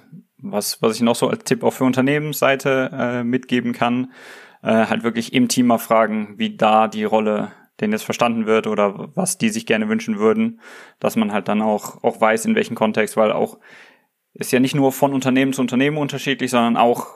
[0.52, 4.12] was, was ich noch so als Tipp auch für Unternehmensseite äh, mitgeben kann,
[4.64, 8.68] äh, halt wirklich im Team mal fragen, wie da die Rolle denn jetzt verstanden wird
[8.68, 10.62] oder was die sich gerne wünschen würden,
[11.00, 13.60] dass man halt dann auch, auch weiß, in welchem Kontext, weil auch
[14.34, 17.08] ist ja nicht nur von Unternehmen zu Unternehmen unterschiedlich, sondern auch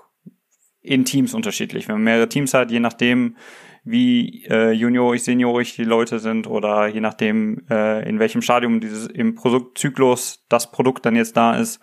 [0.82, 1.88] in Teams unterschiedlich.
[1.88, 3.36] Wenn man mehrere Teams hat, je nachdem,
[3.84, 9.08] wie äh, juniorig, seniorig die Leute sind oder je nachdem, äh, in welchem Stadium dieses
[9.08, 11.80] im Produktzyklus das Produkt dann jetzt da ist,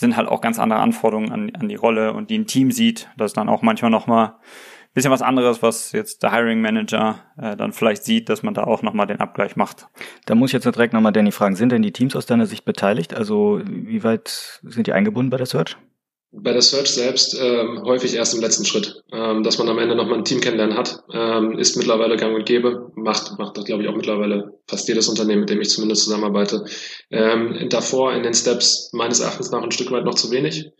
[0.00, 3.08] sind halt auch ganz andere Anforderungen an, an die Rolle und die ein Team sieht.
[3.16, 7.20] Das ist dann auch manchmal nochmal ein bisschen was anderes, was jetzt der Hiring Manager
[7.36, 9.86] äh, dann vielleicht sieht, dass man da auch nochmal den Abgleich macht.
[10.26, 12.64] Da muss ich jetzt direkt nochmal Danny fragen, sind denn die Teams aus deiner Sicht
[12.64, 13.14] beteiligt?
[13.14, 15.76] Also wie weit sind die eingebunden bei der Search?
[16.32, 19.02] Bei der Search selbst ähm, häufig erst im letzten Schritt.
[19.12, 22.46] Ähm, dass man am Ende nochmal ein Team kennenlernen hat, ähm, ist mittlerweile gang und
[22.46, 22.92] gäbe.
[22.94, 26.64] Macht, macht das, glaube ich, auch mittlerweile fast jedes Unternehmen, mit dem ich zumindest zusammenarbeite.
[27.10, 30.70] Ähm, davor in den Steps meines Erachtens nach ein Stück weit noch zu wenig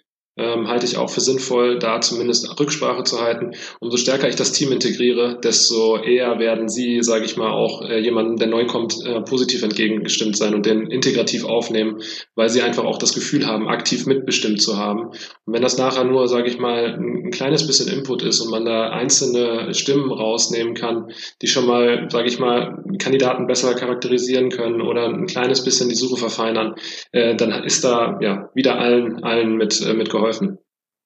[0.40, 3.52] ähm, halte ich auch für sinnvoll, da zumindest Rücksprache zu halten.
[3.80, 7.98] Umso stärker ich das Team integriere, desto eher werden sie, sage ich mal, auch äh,
[7.98, 12.00] jemandem, der neu kommt, äh, positiv entgegengestimmt sein und den integrativ aufnehmen,
[12.34, 15.08] weil sie einfach auch das Gefühl haben, aktiv mitbestimmt zu haben.
[15.08, 18.64] Und wenn das nachher nur, sage ich mal, ein kleines bisschen Input ist und man
[18.64, 21.12] da einzelne Stimmen rausnehmen kann,
[21.42, 25.94] die schon mal, sage ich mal, Kandidaten besser charakterisieren können oder ein kleines bisschen die
[25.94, 26.74] Suche verfeinern,
[27.12, 30.58] äh, dann ist da ja wieder allen, allen mit, äh, mit geholfen geholfen.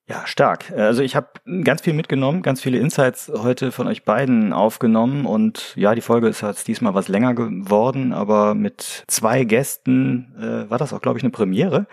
[0.06, 0.70] Ja, stark.
[0.70, 1.28] Also ich habe
[1.62, 6.28] ganz viel mitgenommen, ganz viele Insights heute von euch beiden aufgenommen und ja, die Folge
[6.28, 11.18] ist jetzt diesmal was länger geworden, aber mit zwei Gästen äh, war das auch, glaube
[11.18, 11.86] ich, eine Premiere.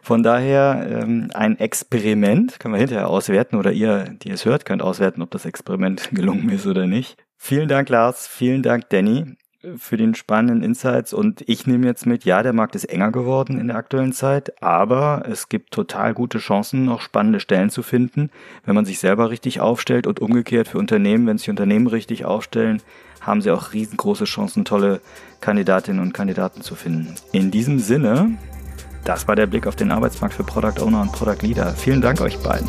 [0.00, 4.80] Von daher ähm, ein Experiment, können wir hinterher auswerten oder ihr, die es hört, könnt
[4.80, 7.18] auswerten, ob das Experiment gelungen ist oder nicht.
[7.36, 9.36] Vielen Dank, Lars, vielen Dank, Danny
[9.76, 13.58] für den spannenden Insights und ich nehme jetzt mit, ja, der Markt ist enger geworden
[13.58, 18.30] in der aktuellen Zeit, aber es gibt total gute Chancen, noch spannende Stellen zu finden,
[18.64, 22.80] wenn man sich selber richtig aufstellt und umgekehrt für Unternehmen, wenn sich Unternehmen richtig aufstellen,
[23.20, 25.00] haben sie auch riesengroße Chancen, tolle
[25.40, 27.16] Kandidatinnen und Kandidaten zu finden.
[27.32, 28.38] In diesem Sinne,
[29.04, 31.72] das war der Blick auf den Arbeitsmarkt für Product Owner und Product Leader.
[31.72, 32.68] Vielen Dank euch beiden.